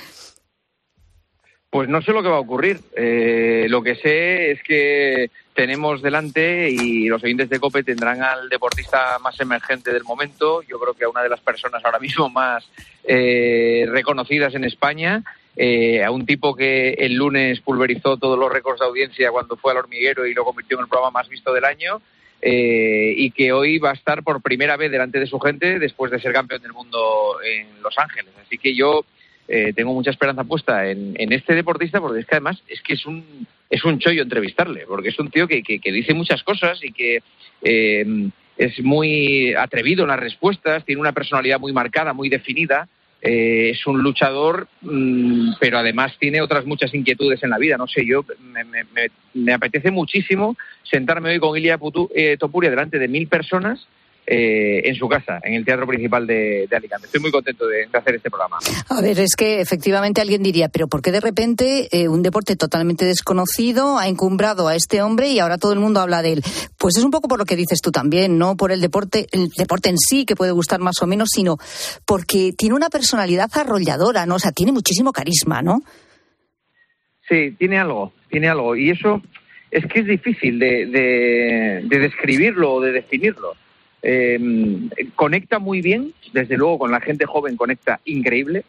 [1.72, 2.80] Pues no sé lo que va a ocurrir.
[2.94, 8.50] Eh, lo que sé es que tenemos delante y los oyentes de COPE tendrán al
[8.50, 10.60] deportista más emergente del momento.
[10.68, 12.68] Yo creo que a una de las personas ahora mismo más
[13.04, 15.22] eh, reconocidas en España.
[15.56, 19.72] Eh, a un tipo que el lunes pulverizó todos los récords de audiencia cuando fue
[19.72, 22.02] al hormiguero y lo convirtió en el programa más visto del año.
[22.42, 26.20] y que hoy va a estar por primera vez delante de su gente después de
[26.20, 28.34] ser campeón del mundo en Los Ángeles.
[28.44, 29.06] Así que yo
[29.54, 33.04] eh, tengo mucha esperanza puesta en, este deportista porque es que además es que es
[33.04, 36.90] un, es un chollo entrevistarle, porque es un tío que, que, dice muchas cosas y
[36.90, 37.22] que
[37.60, 42.88] eh, es muy atrevido en las respuestas, tiene una personalidad muy marcada, muy definida.
[43.20, 47.76] Eh, es un luchador, mm, pero además tiene otras muchas inquietudes en la vida.
[47.76, 48.86] No sé, yo me, me,
[49.34, 51.78] me apetece muchísimo sentarme hoy con Ilia
[52.38, 53.86] Topuria delante de mil personas
[54.24, 57.06] eh, en su casa, en el Teatro Principal de, Alicante.
[57.06, 58.58] Estoy muy contento de, hacer este programa.
[58.88, 62.54] A ver, es que efectivamente alguien diría, pero ¿por qué de repente eh, un deporte
[62.54, 66.42] totalmente desconocido ha encumbrado a este hombre y ahora todo el mundo habla de él?
[66.78, 69.48] Pues es un poco por lo que dices tú también, no por el deporte, el
[69.58, 71.56] deporte en sí, que puede gustar más o menos, sino
[72.06, 74.36] porque tiene una personalidad arrolladora, ¿no?
[74.36, 75.82] O sea, tiene muchísimo carisma, ¿no?
[77.28, 78.76] Sí, tiene algo, tiene algo.
[78.76, 79.20] Y eso
[79.72, 83.56] es que es difícil de, de describirlo o de definirlo
[84.02, 84.38] eh,
[85.14, 88.64] conecta muy bien, desde luego con la gente joven conecta increíble,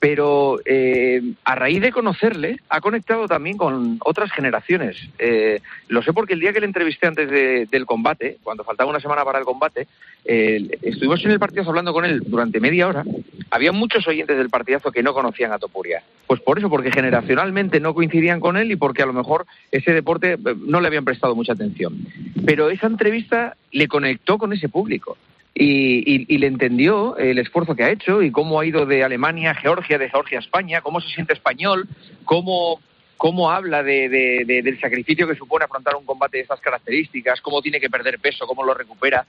[0.00, 4.96] pero eh, a raíz de conocerle ha conectado también con otras generaciones.
[5.18, 9.00] Eh, lo sé porque el día que le entrevisté antes del combate, cuando faltaba una
[9.00, 9.88] semana para el combate,
[10.24, 13.04] eh, estuvimos en el partidazo hablando con él durante media hora.
[13.50, 16.02] Había muchos oyentes del partidazo que no conocían a Topuria.
[16.26, 19.92] Pues por eso, porque generacionalmente no coincidían con él y porque a lo mejor ese
[19.92, 20.36] deporte
[20.66, 21.96] no le habían prestado mucha atención.
[22.44, 25.16] Pero esa entrevista le conectó con ese público
[25.60, 29.54] y, le entendió el esfuerzo que ha hecho y cómo ha ido de Alemania a
[29.54, 31.88] Georgia, de Georgia a España, cómo se siente español,
[32.24, 32.80] cómo,
[33.16, 37.80] cómo habla de, del sacrificio que supone afrontar un combate de estas características, cómo tiene
[37.80, 39.26] que perder peso, cómo lo recupera.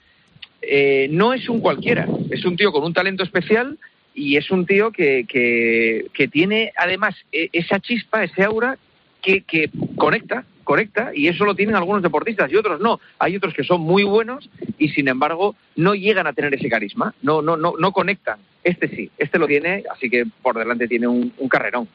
[0.62, 3.78] Eh, no es un cualquiera, es un tío con un talento especial
[4.14, 8.76] y es un tío que, que, tiene además e, esa chispa, ese aura
[9.22, 13.00] que, que conecta correcta y eso lo tienen algunos deportistas y otros no.
[13.18, 14.48] Hay otros que son muy buenos
[14.78, 18.38] y sin embargo no llegan a tener ese carisma, no, no, no, no conectan.
[18.62, 21.88] Este sí, este lo tiene, así que por delante tiene un, carrerón.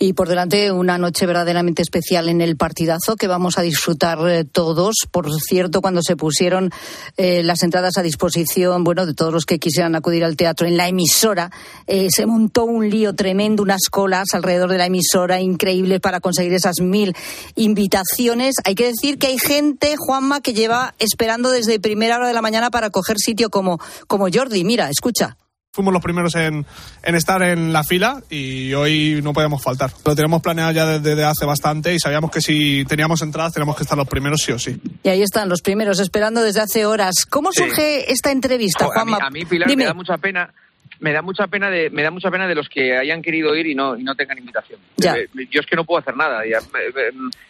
[0.00, 4.44] Y por delante una noche verdaderamente especial en el partidazo que vamos a disfrutar eh,
[4.44, 4.94] todos.
[5.10, 6.70] Por cierto, cuando se pusieron
[7.16, 10.76] eh, las entradas a disposición, bueno, de todos los que quisieran acudir al teatro en
[10.76, 11.50] la emisora,
[11.88, 16.52] eh, se montó un lío tremendo, unas colas alrededor de la emisora increíbles para conseguir
[16.52, 17.16] esas mil
[17.56, 18.54] invitaciones.
[18.64, 22.42] Hay que decir que hay gente, Juanma, que lleva esperando desde primera hora de la
[22.42, 24.62] mañana para coger sitio como, como Jordi.
[24.62, 25.36] Mira, escucha
[25.72, 26.64] fuimos los primeros en,
[27.02, 29.90] estar en la fila y hoy no podemos faltar.
[30.04, 33.82] Lo tenemos planeado ya desde, hace bastante y sabíamos que si teníamos entradas tenemos que
[33.82, 34.80] estar los primeros sí o sí.
[35.02, 37.26] Y ahí están los primeros esperando desde hace horas.
[37.28, 39.18] ¿Cómo surge esta entrevista, Juanma?
[39.20, 40.52] A mí, Pilar, me da mucha pena
[41.00, 43.66] me da mucha pena de me da mucha pena de los que hayan querido ir
[43.66, 44.80] y no y no tengan invitación.
[44.96, 46.44] Eh, yo es que no puedo hacer nada.
[46.44, 46.58] Ya,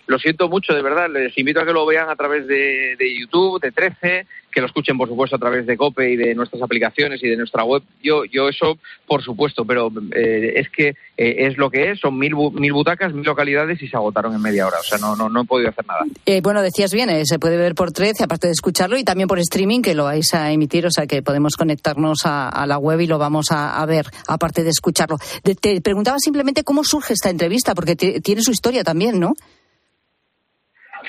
[0.07, 1.09] lo siento mucho, de verdad.
[1.11, 4.27] Les invito a que lo vean a través de, de YouTube, de 13,
[4.59, 7.37] que lo escuchen, por supuesto, a través de COPE y de nuestras aplicaciones y de
[7.37, 7.81] nuestra web.
[8.03, 12.19] Yo, yo eso, por supuesto, pero eh, es que eh, es lo que es, son
[12.19, 14.79] mil, mil butacas, mil localidades y se agotaron en media hora.
[14.81, 16.01] O sea, no, no, no he podido hacer nada.
[16.27, 19.39] Eh, bueno, decías bien, se puede ver por 13, aparte de escucharlo, y también por
[19.39, 23.07] streaming, que lo vais a emitir, o sea, que podemos conectarnos a, la web y
[23.07, 25.19] lo vamos a, ver, aparte de escucharlo.
[25.61, 29.35] te preguntaba simplemente cómo surge esta entrevista, porque tiene su historia también, ¿no?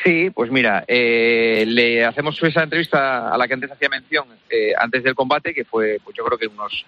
[0.04, 4.74] Sí, pues mira, eh, le hacemos esa entrevista a la que antes hacía mención, eh,
[4.78, 6.86] antes del combate, que fue, pues yo creo que unos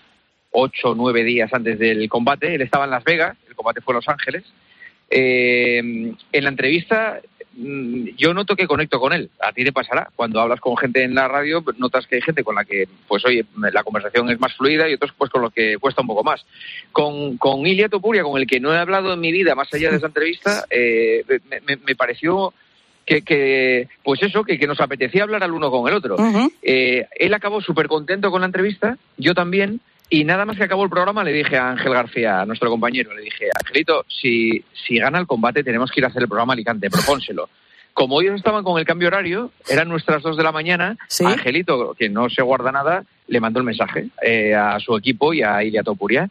[0.52, 2.56] ocho o nueve días antes del combate.
[2.56, 4.44] Él estaba en Las Vegas, el combate fue en Los Ángeles.
[5.10, 7.20] Eh, en la entrevista
[7.54, 9.30] mm, yo noto que conecto con él.
[9.42, 10.10] A ti te pasará.
[10.16, 13.26] Cuando hablas con gente en la radio, notas que hay gente con la que, pues
[13.26, 16.24] oye, la conversación es más fluida y otros pues con lo que cuesta un poco
[16.24, 16.46] más.
[16.92, 19.90] Con, con Ilia Topuria, con el que no he hablado en mi vida más allá
[19.90, 22.54] de esa entrevista, me, me pareció
[23.06, 26.16] que, pues eso, que, que, nos apetecía hablar al uno con el otro.
[26.62, 30.84] Eh, él acabó súper contento con la entrevista, yo también, y nada más que acabó
[30.84, 34.98] el programa le dije a Ángel García, a nuestro compañero, le dije, Angelito, si, si
[34.98, 37.50] gana el combate tenemos que ir a hacer el programa Alicante, propónselo.
[37.94, 42.10] Como ellos estaban con el cambio horario, eran nuestras dos de la mañana, Angelito, que
[42.10, 45.84] no se guarda nada, le mandó el mensaje eh, a su equipo y a Ilia
[45.84, 46.30] Topuria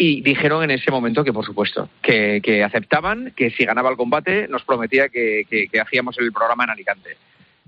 [0.00, 4.48] y dijeron en ese momento que, por supuesto, que, aceptaban, que si ganaba el combate
[4.48, 7.18] nos prometía que, hacíamos el programa en Alicante.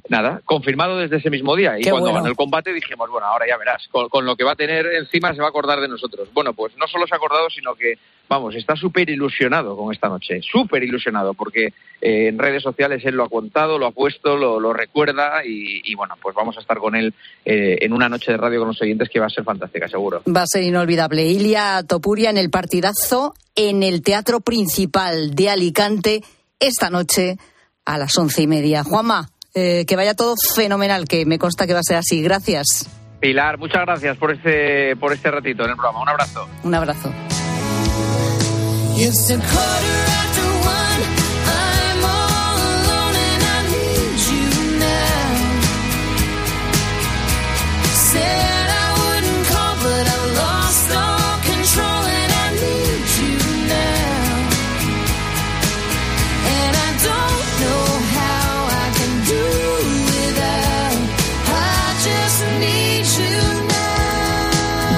[0.09, 1.79] Nada, confirmado desde ese mismo día.
[1.79, 2.19] Y Qué cuando bueno.
[2.21, 4.87] ganó el combate dijimos, bueno, ahora ya verás, con, con lo que va a tener
[4.87, 6.29] encima se va a acordar de nosotros.
[6.33, 7.95] Bueno, pues no solo se ha acordado, sino que,
[8.29, 13.15] vamos, está súper ilusionado con esta noche, súper ilusionado, porque eh, en redes sociales él
[13.15, 16.61] lo ha contado, lo ha puesto, lo, lo recuerda y, y, bueno, pues vamos a
[16.61, 19.31] estar con él eh, en una noche de radio con los oyentes que va a
[19.31, 20.23] ser fantástica, seguro.
[20.35, 21.25] Va a ser inolvidable.
[21.25, 26.23] Ilia Topuria en el partidazo en el Teatro Principal de Alicante
[26.59, 27.37] esta noche
[27.85, 28.85] a las once y media.
[28.85, 32.23] Juanma, eh, que vaya todo fenomenal, que me consta que va a ser así.
[32.23, 32.89] Gracias.
[33.21, 36.03] Pilar, muchas gracias por este, por este ratito en el programa.
[36.03, 36.49] Un abrazo.
[36.65, 37.13] Un abrazo.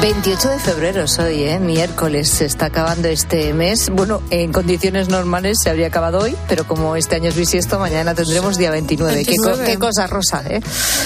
[0.04, 1.58] 28 de febrero es hoy, ¿eh?
[1.58, 2.28] miércoles.
[2.28, 3.88] Se está acabando este mes.
[3.88, 8.14] Bueno, en condiciones normales se habría acabado hoy, pero como este año es bisiesto, mañana
[8.14, 9.24] tendremos día 29.
[9.24, 9.72] ¿Qué, co- 29.
[9.72, 10.42] qué cosa, Rosa?
[10.46, 10.60] ¿eh?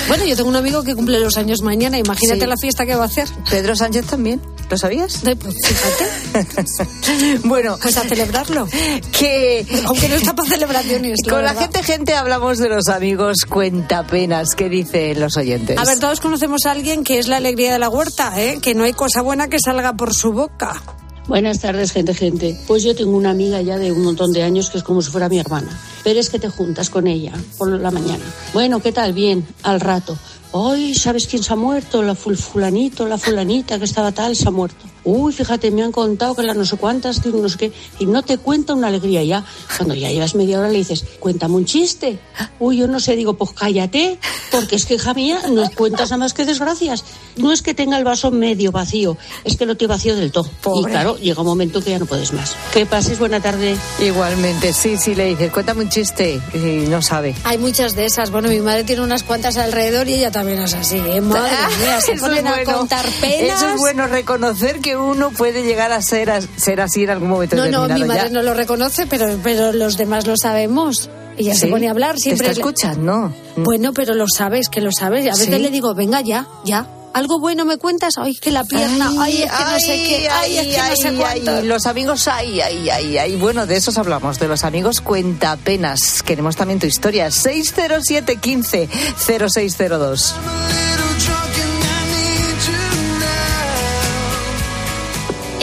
[0.08, 1.96] Bueno, yo tengo un amigo que cumple los años mañana.
[1.96, 2.46] Imagínate Sí.
[2.48, 3.28] la fiesta que va a hacer.
[3.48, 4.40] Pedro Sánchez también.
[4.70, 5.22] ¿Lo sabías?
[5.22, 7.38] Pues fíjate.
[7.48, 8.68] bueno, pues a celebrarlo.
[9.12, 11.20] Que aunque no está para celebraciones.
[11.24, 11.62] Con la verdad.
[11.62, 14.54] gente, gente, hablamos de los amigos cuentapenas.
[14.54, 15.78] ¿Qué dicen los oyentes?
[15.78, 18.58] A ver, todos conocemos a alguien que es la alegría de la huerta, ¿eh?
[18.60, 20.82] que no hay cosa buena que salga por su boca.
[21.28, 22.58] Buenas tardes, gente, gente.
[22.66, 25.10] Pues yo tengo una amiga ya de un montón de años que es como si
[25.10, 25.68] fuera mi hermana.
[26.02, 28.24] Pero es que te juntas con ella por la mañana.
[28.54, 29.12] Bueno, ¿qué tal?
[29.12, 30.16] Bien, al rato.
[30.52, 32.02] Hoy, ¿sabes quién se ha muerto?
[32.02, 34.86] La ful- fulanito, la fulanita que estaba tal, se ha muerto.
[35.10, 37.72] Uy, fíjate, me han contado que las no sé cuántas, que no sé qué.
[37.98, 39.42] Y no te cuenta una alegría ya.
[39.78, 42.18] Cuando ya llevas media hora le dices, cuéntame un chiste.
[42.58, 44.18] Uy, yo no sé, digo, pues cállate,
[44.50, 47.04] porque es que, hija mía, no cuentas nada más que desgracias.
[47.36, 50.50] No es que tenga el vaso medio vacío, es que lo tiene vacío del todo.
[50.76, 52.54] Y claro, llega un momento que ya no puedes más.
[52.74, 53.76] Que pases buena tarde.
[54.04, 57.34] Igualmente, sí, sí, le dices, cuéntame un chiste y no sabe.
[57.44, 58.30] Hay muchas de esas.
[58.30, 60.98] Bueno, mi madre tiene unas cuantas alrededor y ella también es así.
[60.98, 61.22] ¿eh?
[61.22, 62.78] Madre mía, se ponen es a bueno.
[62.78, 63.62] contar penas.
[63.62, 67.28] Eso es bueno, reconocer que uno puede llegar a ser, a- ser así en algún
[67.30, 68.00] momento No, no, determinado.
[68.00, 68.30] mi madre ya.
[68.34, 71.08] no lo reconoce, pero, pero los demás lo sabemos.
[71.36, 71.70] Ella se ¿Sí?
[71.72, 72.48] pone a hablar ¿Te siempre.
[72.48, 73.32] está escuchando?
[73.56, 75.24] Bueno, pero lo sabes, que lo sabes.
[75.26, 75.58] A veces ¿Sí?
[75.62, 76.86] le digo, venga ya, ya.
[77.14, 78.14] ¿Algo bueno me cuentas?
[78.18, 81.08] Ay, que la pierna, ay, es que no sé qué, ay, es que no sé
[81.08, 81.50] ay, cuánto.
[81.58, 83.36] ay, los amigos, ay, ay, ay, ay.
[83.36, 86.22] Bueno, de esos hablamos, de los amigos cuentapenas.
[86.22, 87.30] Queremos también tu historia.
[87.30, 90.34] 607 15 0602.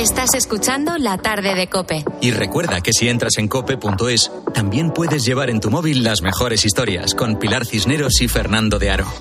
[0.06, 2.06] Estás escuchando La tarde de Cope.
[2.22, 6.64] Y recuerda que si entras en cope.es, también puedes llevar en tu móvil las mejores
[6.64, 9.12] historias con Pilar Cisneros y Fernando de Aro.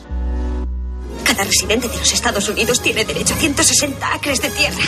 [1.25, 4.83] Cada residente de los Estados Unidos tiene derecho a 160 acres de tierra.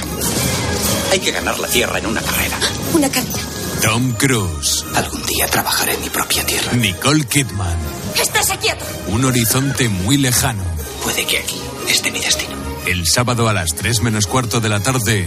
[1.12, 2.58] Hay que ganar la tierra en una carrera.
[2.92, 3.38] Una carrera.
[3.80, 4.84] Tom Cruise.
[4.96, 6.72] Algún día trabajaré en mi propia tierra.
[6.74, 7.78] Nicole Kidman.
[8.20, 8.84] ¡Estés quieto!
[9.08, 10.62] Un horizonte muy lejano.
[11.02, 12.54] Puede que aquí esté mi destino.
[12.86, 15.26] El sábado a las 3 menos cuarto de la tarde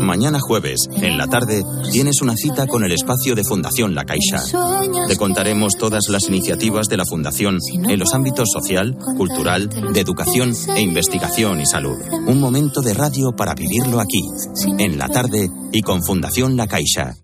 [0.00, 4.42] Mañana jueves, en la tarde, tienes una cita con el espacio de Fundación La Caixa.
[5.06, 10.54] Te contaremos todas las iniciativas de la Fundación en los ámbitos social, cultural, de educación
[10.74, 11.98] e investigación y salud.
[12.26, 14.22] Un momento de radio para vivirlo aquí,
[14.78, 17.14] en la tarde y con Fundación La Caixa.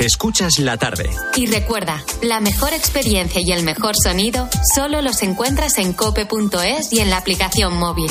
[0.00, 1.10] Escuchas la tarde.
[1.36, 7.00] Y recuerda, la mejor experiencia y el mejor sonido solo los encuentras en cope.es y
[7.00, 8.10] en la aplicación móvil.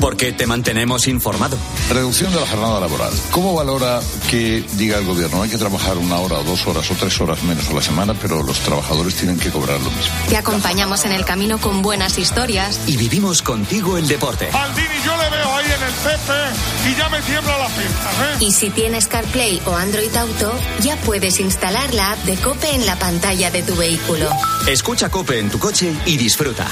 [0.00, 1.56] Porque te mantenemos informado.
[1.90, 3.12] Reducción de la jornada laboral.
[3.30, 6.94] ¿Cómo valora que diga el gobierno hay que trabajar una hora o dos horas o
[6.94, 10.14] tres horas menos a la semana, pero los trabajadores tienen que cobrar lo mismo?
[10.28, 12.80] Te acompañamos en el camino con buenas historias.
[12.86, 14.50] Y vivimos contigo el deporte.
[14.52, 18.36] Maldini, yo le veo ahí en el Pepe y ya me tiembla la pinta, ¿eh?
[18.40, 22.86] Y si tienes CarPlay o Android Auto, ya puedes instalar la app de Cope en
[22.86, 24.30] la pantalla de tu vehículo.
[24.68, 26.66] Escucha Cope en tu coche y disfruta.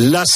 [0.00, 0.28] Las